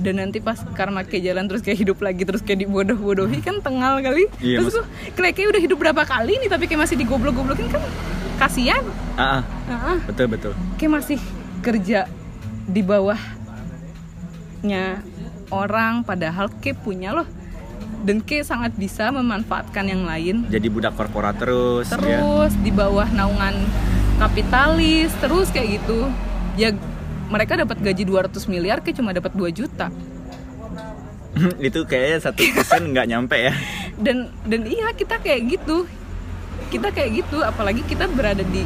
dan 0.00 0.18
nanti 0.18 0.40
pas 0.40 0.58
karma 0.74 1.04
kayak 1.04 1.30
jalan 1.30 1.44
terus 1.46 1.62
kayak 1.62 1.78
hidup 1.84 2.00
lagi 2.02 2.24
terus 2.24 2.42
kayak 2.42 2.66
dibodoh-bodohi 2.66 3.38
kan 3.44 3.60
tengal 3.60 4.00
kali. 4.02 4.26
Iya, 4.40 4.58
terus 4.64 4.74
tuh 4.80 4.86
kayak 5.14 5.36
kayak 5.36 5.48
udah 5.54 5.62
hidup 5.62 5.78
berapa 5.78 6.02
kali 6.02 6.40
nih 6.42 6.48
tapi 6.50 6.66
kayak 6.66 6.88
masih 6.88 6.96
digoblok-goblokin 6.98 7.68
kan 7.70 7.82
kasihan. 8.40 8.82
Ah, 9.14 9.22
ah, 9.22 9.44
Heeh. 9.70 9.98
betul 10.10 10.26
betul. 10.32 10.52
Kayak 10.80 10.92
masih 10.98 11.18
kerja 11.62 12.10
di 12.66 12.82
bawahnya 12.82 13.22
orang 15.52 16.02
padahal 16.02 16.50
kayak 16.58 16.82
punya 16.82 17.12
loh. 17.14 17.28
Dan 18.02 18.18
kayak 18.18 18.50
sangat 18.50 18.74
bisa 18.74 19.14
memanfaatkan 19.14 19.86
yang 19.86 20.02
lain. 20.02 20.42
Jadi 20.50 20.66
budak 20.66 20.98
korporat 20.98 21.38
terus, 21.38 21.86
ya. 21.86 22.18
terus 22.18 22.50
di 22.58 22.74
bawah 22.74 23.06
naungan 23.14 23.54
kapitalis 24.18 25.14
terus 25.22 25.54
kayak 25.54 25.78
gitu. 25.78 26.10
Ya 26.58 26.74
mereka 27.32 27.56
dapat 27.56 27.80
gaji 27.80 28.04
200 28.04 28.52
miliar 28.52 28.84
kayak 28.84 29.00
cuma 29.00 29.16
dapat 29.16 29.32
2 29.32 29.48
juta. 29.56 29.88
Itu 31.64 31.88
kayaknya 31.88 32.18
satu 32.28 32.44
persen 32.52 32.92
nggak 32.92 33.06
nyampe 33.08 33.36
ya. 33.40 33.54
Dan 34.04 34.28
dan 34.44 34.68
iya 34.68 34.92
kita 34.92 35.16
kayak 35.16 35.56
gitu. 35.56 35.88
Kita 36.68 36.92
kayak 36.92 37.24
gitu 37.24 37.40
apalagi 37.40 37.84
kita 37.88 38.08
berada 38.08 38.44
di 38.44 38.64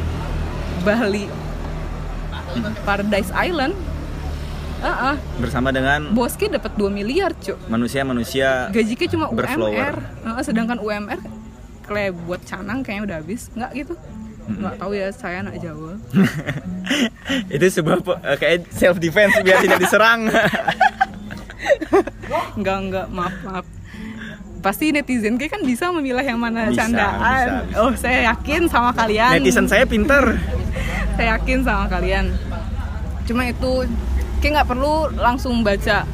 Bali 0.83 1.27
Paradise 2.83 3.31
Island. 3.31 3.75
Ah, 4.77 5.13
ah. 5.13 5.15
bersama 5.41 5.73
dengan 5.73 6.13
bosnya 6.13 6.61
dapat 6.61 6.77
2 6.77 6.93
miliar 6.93 7.33
cuk. 7.33 7.57
manusia-manusia 7.65 8.69
gajinya 8.69 9.09
cuma 9.09 9.25
Berflower. 9.33 9.73
UMR 9.73 9.97
Ah, 10.21 10.41
sedangkan 10.45 10.77
UMR 10.77 11.17
kayak 11.89 12.13
buat 12.29 12.45
canang 12.45 12.85
kayaknya 12.85 13.03
udah 13.09 13.17
habis. 13.17 13.49
Nggak 13.57 13.71
gitu 13.73 13.93
nggak 14.47 14.75
tahu 14.79 14.91
ya 14.95 15.07
saya 15.11 15.43
anak 15.43 15.59
Jawa. 15.59 15.93
Itu 17.55 17.65
sebuah 17.67 17.99
eh, 18.23 18.37
kayak 18.39 18.57
self 18.71 18.97
defense 18.97 19.35
biar 19.43 19.59
tidak 19.59 19.79
diserang. 19.83 20.27
Nggak 22.59 22.77
nggak 22.89 23.07
maaf 23.11 23.35
maaf. 23.43 23.65
Pasti 24.63 24.89
netizen 24.89 25.37
kayak 25.37 25.59
kan 25.59 25.61
bisa 25.61 25.91
memilah 25.93 26.25
yang 26.25 26.39
mana 26.41 26.71
Bisa, 26.71 26.89
candaan. 26.89 27.45
bisa, 27.45 27.55
bisa. 27.69 27.77
oh 27.83 27.91
saya 27.93 28.19
yakin 28.33 28.61
sama 28.71 28.89
kalian. 28.95 29.31
Netizen 29.37 29.67
saya 29.69 29.83
pinter. 29.85 30.23
Saya 31.17 31.33
yakin 31.33 31.65
sama 31.65 31.89
kalian. 31.89 32.29
Cuma 33.25 33.49
itu 33.49 33.89
kayak 34.37 34.61
nggak 34.61 34.69
perlu 34.69 35.09
langsung 35.17 35.65
baca 35.65 36.05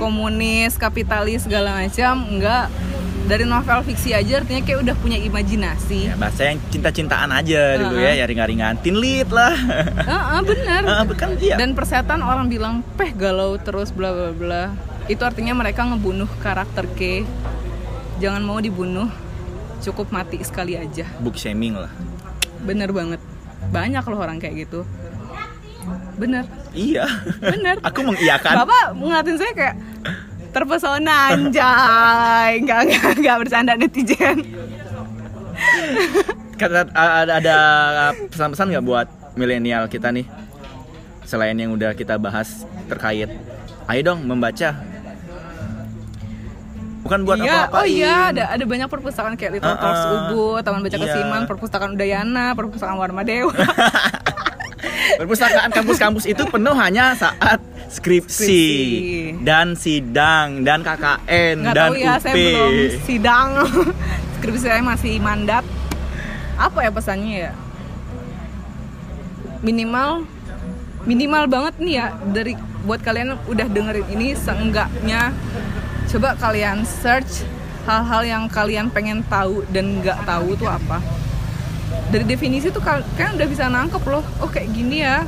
komunis 0.00 0.80
kapitalis 0.80 1.44
segala 1.44 1.84
macam. 1.84 2.24
Nggak 2.40 2.64
dari 3.30 3.46
novel 3.46 3.86
fiksi 3.86 4.10
aja 4.10 4.42
artinya 4.42 4.58
kayak 4.66 4.78
udah 4.82 4.94
punya 4.98 5.14
imajinasi. 5.22 6.10
Ya, 6.10 6.14
bahasa 6.18 6.50
yang 6.50 6.58
cinta-cintaan 6.74 7.30
aja 7.30 7.78
dulu 7.78 7.94
Uh-uh. 7.94 8.10
ya 8.10 8.18
ya 8.18 8.24
ringan-ringan. 8.26 8.82
Lead 8.82 9.30
lah. 9.30 9.54
Heeh, 10.10 10.40
bener. 10.42 10.82
Ah, 10.82 11.06
bukan 11.06 11.38
iya. 11.38 11.54
Dan 11.54 11.78
persetan 11.78 12.26
orang 12.26 12.50
bilang 12.50 12.82
peh 12.98 13.14
galau 13.14 13.54
terus 13.62 13.94
bla 13.94 14.10
bla 14.10 14.34
bla. 14.34 14.64
Itu 15.06 15.22
artinya 15.22 15.54
mereka 15.54 15.86
ngebunuh 15.86 16.26
karakter 16.42 16.90
K. 16.98 17.22
Jangan 18.18 18.42
mau 18.42 18.58
dibunuh 18.58 19.06
cukup 19.78 20.10
mati 20.10 20.42
sekali 20.42 20.74
aja. 20.74 21.06
Book 21.22 21.38
shaming 21.38 21.78
lah. 21.78 21.92
Bener 22.66 22.90
banget. 22.90 23.22
Banyak 23.70 24.02
loh 24.10 24.18
orang 24.18 24.42
kayak 24.42 24.66
gitu. 24.66 24.82
Bener. 26.18 26.50
Iya. 26.74 27.06
Bener. 27.38 27.78
Aku 27.88 28.02
mengiyakan 28.02 28.66
bapak 28.66 28.98
ngeliatin 28.98 29.36
saya 29.38 29.52
kayak 29.54 29.76
terpesona 30.50 31.34
anjay 31.34 32.60
nggak 32.62 32.80
nggak 32.90 33.12
nggak 33.22 33.36
bercanda 33.40 33.72
netizen 33.78 34.38
Kata- 36.56 36.92
ada 36.92 37.32
ada 37.40 37.56
pesan-pesan 38.28 38.66
nggak 38.76 38.84
buat 38.84 39.06
milenial 39.34 39.88
kita 39.88 40.12
nih 40.12 40.26
selain 41.24 41.54
yang 41.54 41.72
udah 41.72 41.94
kita 41.94 42.18
bahas 42.18 42.66
terkait 42.90 43.30
ayo 43.86 44.00
dong 44.02 44.26
membaca 44.26 44.74
bukan 47.00 47.24
buat 47.24 47.38
iya, 47.40 47.64
apa-apain 47.64 47.80
oh 47.80 47.86
iya, 47.88 48.14
ada 48.28 48.44
ada 48.52 48.64
banyak 48.68 48.88
perpustakaan 48.92 49.34
kayak 49.34 49.56
Little 49.56 49.72
Uh-uh. 49.72 49.80
Talks 49.80 50.04
Ubud, 50.04 50.60
Taman 50.60 50.80
Baca 50.84 50.96
Iya. 51.00 51.04
Kesiman, 51.08 51.42
perpustakaan 51.48 51.90
Udayana, 51.96 52.52
perpustakaan 52.52 53.00
Warma 53.00 53.24
Dewa. 53.24 53.56
Perpustakaan 55.18 55.72
kampus-kampus 55.72 56.28
itu 56.28 56.44
penuh 56.44 56.76
hanya 56.76 57.16
saat 57.16 57.56
skripsi, 57.90 58.46
Skripsi. 58.46 58.64
dan 59.42 59.74
sidang 59.74 60.62
dan 60.62 60.80
KKN 60.80 61.54
Nggak 61.60 61.74
dan 61.74 61.82
tahu 61.84 61.94
ya, 61.96 62.06
UP. 62.08 62.20
saya 62.20 62.34
belum 62.36 62.72
sidang. 63.02 63.48
Skripsi 64.38 64.64
saya 64.64 64.80
masih 64.80 65.18
mandat. 65.18 65.64
Apa 66.54 66.78
ya 66.80 66.90
pesannya 66.90 67.36
ya? 67.44 67.52
Minimal 69.60 70.24
minimal 71.02 71.44
banget 71.46 71.74
nih 71.80 71.94
ya 71.96 72.06
dari 72.26 72.52
buat 72.82 73.00
kalian 73.00 73.32
udah 73.46 73.66
dengerin 73.66 74.04
ini 74.10 74.36
seenggaknya 74.36 75.32
coba 76.06 76.36
kalian 76.36 76.84
search 76.84 77.40
hal-hal 77.82 78.20
yang 78.20 78.44
kalian 78.46 78.92
pengen 78.92 79.24
tahu 79.24 79.64
dan 79.72 79.96
nggak 79.98 80.20
tahu 80.22 80.52
tuh 80.54 80.68
apa 80.68 81.00
dari 82.12 82.28
definisi 82.28 82.68
tuh 82.68 82.84
kal- 82.84 83.04
kalian 83.16 83.32
udah 83.32 83.48
bisa 83.48 83.64
nangkep 83.66 84.02
loh 84.06 84.20
oh 84.38 84.48
kayak 84.48 84.68
gini 84.70 85.00
ya 85.00 85.24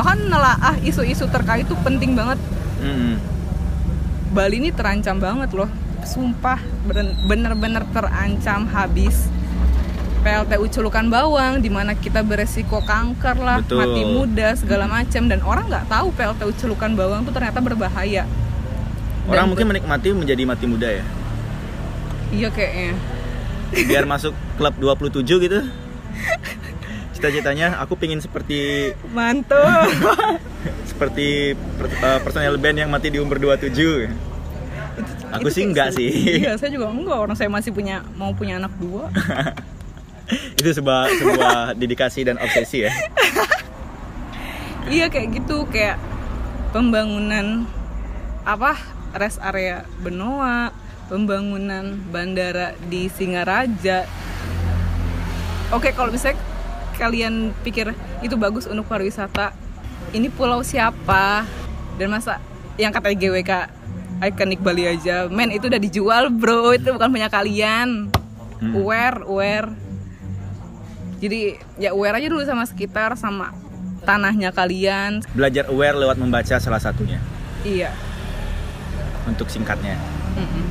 bahkan 0.00 0.16
nelaah 0.16 0.80
isu-isu 0.80 1.28
terkait 1.28 1.68
tuh 1.68 1.76
penting 1.84 2.16
banget 2.16 2.40
Mm-mm. 2.80 3.20
Bali 4.32 4.56
ini 4.56 4.72
terancam 4.72 5.20
banget 5.20 5.52
loh 5.52 5.68
sumpah 6.00 6.56
bener-bener 7.28 7.84
terancam 7.92 8.64
habis 8.72 9.28
PLTU 10.24 10.72
culukan 10.72 11.04
bawang 11.12 11.60
di 11.60 11.68
mana 11.68 11.92
kita 11.92 12.24
beresiko 12.24 12.80
kanker 12.80 13.36
lah 13.44 13.60
Betul. 13.60 13.76
mati 13.76 14.02
muda 14.08 14.48
segala 14.56 14.88
macam 14.88 15.28
dan 15.28 15.44
orang 15.44 15.68
nggak 15.68 15.92
tahu 15.92 16.08
PLTU 16.16 16.52
culukan 16.56 16.96
bawang 16.96 17.20
tuh 17.28 17.36
ternyata 17.36 17.60
berbahaya 17.60 18.24
Orang 19.28 19.36
Dan 19.36 19.48
mungkin 19.52 19.66
menikmati 19.68 20.16
menjadi 20.16 20.42
mati 20.48 20.64
muda 20.64 20.88
ya. 20.88 21.04
iya 22.32 22.48
kayaknya 22.48 22.96
Biar 23.84 24.08
masuk 24.08 24.32
klub 24.56 24.74
27 24.80 25.28
gitu. 25.28 25.60
Cita-citanya 27.20 27.76
aku 27.76 27.94
pingin 27.94 28.16
seperti 28.16 28.90
mantul 29.12 29.60
seperti 30.90 31.52
per- 31.76 31.92
eh, 31.92 32.18
personel 32.24 32.56
band 32.56 32.80
yang 32.80 32.88
mati 32.88 33.12
di 33.12 33.20
umur 33.20 33.36
27. 33.36 33.68
Aku 35.30 35.44
Itu 35.44 35.52
sih 35.52 35.62
enggak 35.62 35.92
sih. 35.92 36.40
iya 36.40 36.56
saya 36.56 36.72
juga 36.72 36.88
enggak 36.88 37.20
orang 37.20 37.36
saya 37.36 37.46
masih 37.46 37.70
punya 37.70 38.00
mau 38.16 38.32
punya 38.32 38.56
anak 38.56 38.72
dua 38.76 39.12
Itu 40.56 40.72
sebuah 40.72 41.12
sebuah 41.12 41.54
dedikasi 41.76 42.24
dan 42.24 42.40
obsesi 42.40 42.82
ya. 42.82 42.92
iya 44.88 45.06
kayak 45.06 45.28
gitu 45.36 45.68
kayak 45.68 46.00
pembangunan 46.72 47.68
apa 48.42 48.80
rest 49.12 49.38
area 49.40 49.84
Benoa 50.00 50.72
pembangunan 51.06 52.00
bandara 52.08 52.72
di 52.88 53.06
Singaraja 53.06 54.08
oke 55.68 55.92
kalau 55.92 56.10
misalnya 56.10 56.40
kalian 57.00 57.56
pikir 57.64 57.96
itu 58.20 58.36
bagus 58.36 58.68
untuk 58.68 58.84
pariwisata 58.84 59.56
ini 60.12 60.28
pulau 60.28 60.60
siapa? 60.60 61.48
Dan 61.96 62.12
masa 62.12 62.36
yang 62.76 62.92
kata 62.92 63.16
GWK 63.16 63.52
ikonik 64.20 64.60
Bali 64.60 64.84
aja. 64.84 65.32
Men 65.32 65.48
itu 65.48 65.72
udah 65.72 65.80
dijual 65.80 66.28
bro. 66.28 66.76
Itu 66.76 66.92
bukan 66.92 67.08
punya 67.08 67.32
kalian. 67.32 68.12
Hmm. 68.60 68.76
aware 68.76 69.24
aware 69.24 69.72
jadi 71.20 71.60
ya 71.76 71.92
aware 71.92 72.16
aja 72.16 72.28
dulu 72.32 72.44
sama 72.48 72.64
sekitar 72.64 73.12
sama 73.16 73.52
tanahnya 74.08 74.56
kalian. 74.56 75.20
Belajar 75.36 75.68
aware 75.68 75.96
lewat 75.96 76.16
membaca 76.16 76.56
salah 76.56 76.80
satunya. 76.80 77.20
Iya. 77.60 77.92
Untuk 79.28 79.52
singkatnya. 79.52 80.00
Mm-mm. 80.36 80.64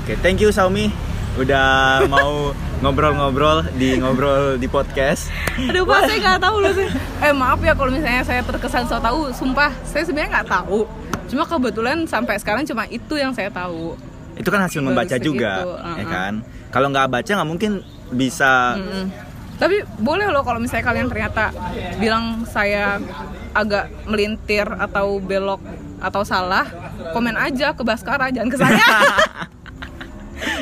Oke, 0.00 0.16
thank 0.24 0.40
you 0.40 0.48
Saumi 0.48 0.88
udah 1.36 2.08
mau 2.08 2.56
ngobrol-ngobrol 2.78 3.66
di 3.74 3.98
ngobrol 3.98 4.54
di 4.54 4.70
podcast. 4.70 5.30
Aduh 5.58 5.82
pak, 5.82 6.06
saya 6.06 6.18
nggak 6.22 6.40
tahu 6.42 6.56
loh 6.62 6.72
sih. 6.74 6.88
Eh 7.18 7.34
maaf 7.34 7.58
ya 7.58 7.74
kalau 7.74 7.90
misalnya 7.90 8.22
saya 8.22 8.40
terkesan 8.46 8.86
so 8.86 9.02
tahu. 9.02 9.34
Sumpah, 9.34 9.74
saya 9.82 10.06
sebenarnya 10.06 10.40
nggak 10.40 10.48
tahu. 10.48 10.86
Cuma 11.26 11.44
kebetulan 11.44 12.06
sampai 12.06 12.38
sekarang 12.38 12.62
cuma 12.64 12.86
itu 12.86 13.14
yang 13.18 13.34
saya 13.34 13.50
tahu. 13.50 13.98
Itu 14.38 14.48
kan 14.54 14.62
hasil 14.62 14.78
Baru 14.78 14.94
membaca 14.94 15.16
segitu, 15.18 15.34
juga, 15.34 15.66
uh-uh. 15.66 15.96
ya 15.98 16.06
kan? 16.06 16.32
Kalau 16.70 16.86
nggak 16.94 17.08
baca 17.10 17.30
nggak 17.34 17.50
mungkin 17.50 17.72
bisa 18.14 18.78
Mm-mm. 18.78 19.28
Tapi 19.58 19.82
boleh 19.98 20.30
loh 20.30 20.46
kalau 20.46 20.62
misalnya 20.62 20.86
kalian 20.86 21.10
ternyata 21.10 21.50
bilang 21.98 22.46
saya 22.46 23.02
agak 23.50 23.90
melintir 24.06 24.70
atau 24.78 25.18
belok 25.18 25.58
atau 25.98 26.22
salah, 26.22 26.62
komen 27.10 27.34
aja 27.34 27.74
ke 27.74 27.82
Baskara, 27.82 28.30
jangan 28.30 28.54
ke 28.54 28.58
saya. 28.62 28.78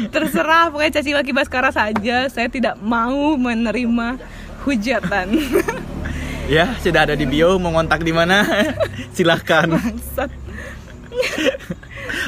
Terserah, 0.09 0.69
pokoknya 0.69 0.93
caci 0.95 1.11
laki 1.13 1.31
Baskara 1.31 1.71
saja. 1.71 2.27
Saya 2.27 2.49
tidak 2.49 2.77
mau 2.79 3.35
menerima 3.35 4.17
hujatan. 4.63 5.27
ya 6.47 6.75
sudah 6.79 7.05
ada 7.05 7.15
di 7.15 7.27
bio 7.27 7.59
mau 7.59 7.71
ngontak 7.71 8.01
di 8.01 8.11
mana? 8.11 8.47
Silahkan 9.17 9.67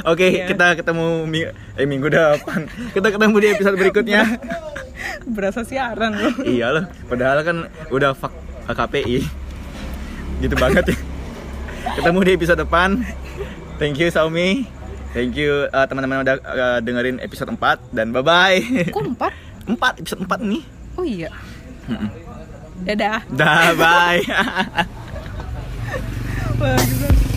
oke 0.03 0.27
Iya. 0.27 0.47
kita 0.49 0.67
ketemu 0.75 1.07
mi- 1.25 1.51
eh 1.51 1.87
minggu 1.87 2.09
depan. 2.09 2.67
Kita 2.91 3.09
ketemu 3.11 3.35
di 3.37 3.47
episode 3.49 3.77
berikutnya. 3.77 4.23
Berasa 5.29 5.61
siaran 5.63 6.17
loh. 6.17 6.35
iya 6.43 6.73
loh 6.73 6.89
padahal 7.05 7.45
kan 7.45 7.57
udah 7.93 8.17
fuck 8.17 8.33
KPI 8.67 9.23
gitu 10.41 10.55
banget 10.57 10.95
ya. 10.95 10.97
Ketemu 11.95 12.19
di 12.23 12.31
episode 12.35 12.59
depan. 12.59 13.03
Thank 13.79 14.01
you 14.01 14.11
Saumi 14.11 14.67
thank 15.19 15.35
you 15.35 15.67
uh, 15.75 15.83
teman-teman 15.91 16.23
udah 16.23 16.39
uh, 16.47 16.79
dengerin 16.79 17.19
episode 17.19 17.51
4 17.51 17.59
dan 17.91 18.15
bye 18.15 18.23
bye 18.23 18.63
Kok 18.95 19.19
empat? 19.19 19.35
4 19.67 19.99
episode 19.99 20.23
4 20.23 20.39
nih 20.47 20.63
Oh 20.99 21.07
iya. 21.07 21.31
Dadah. 22.83 23.23
dah 23.31 23.71
bye. 23.79 24.19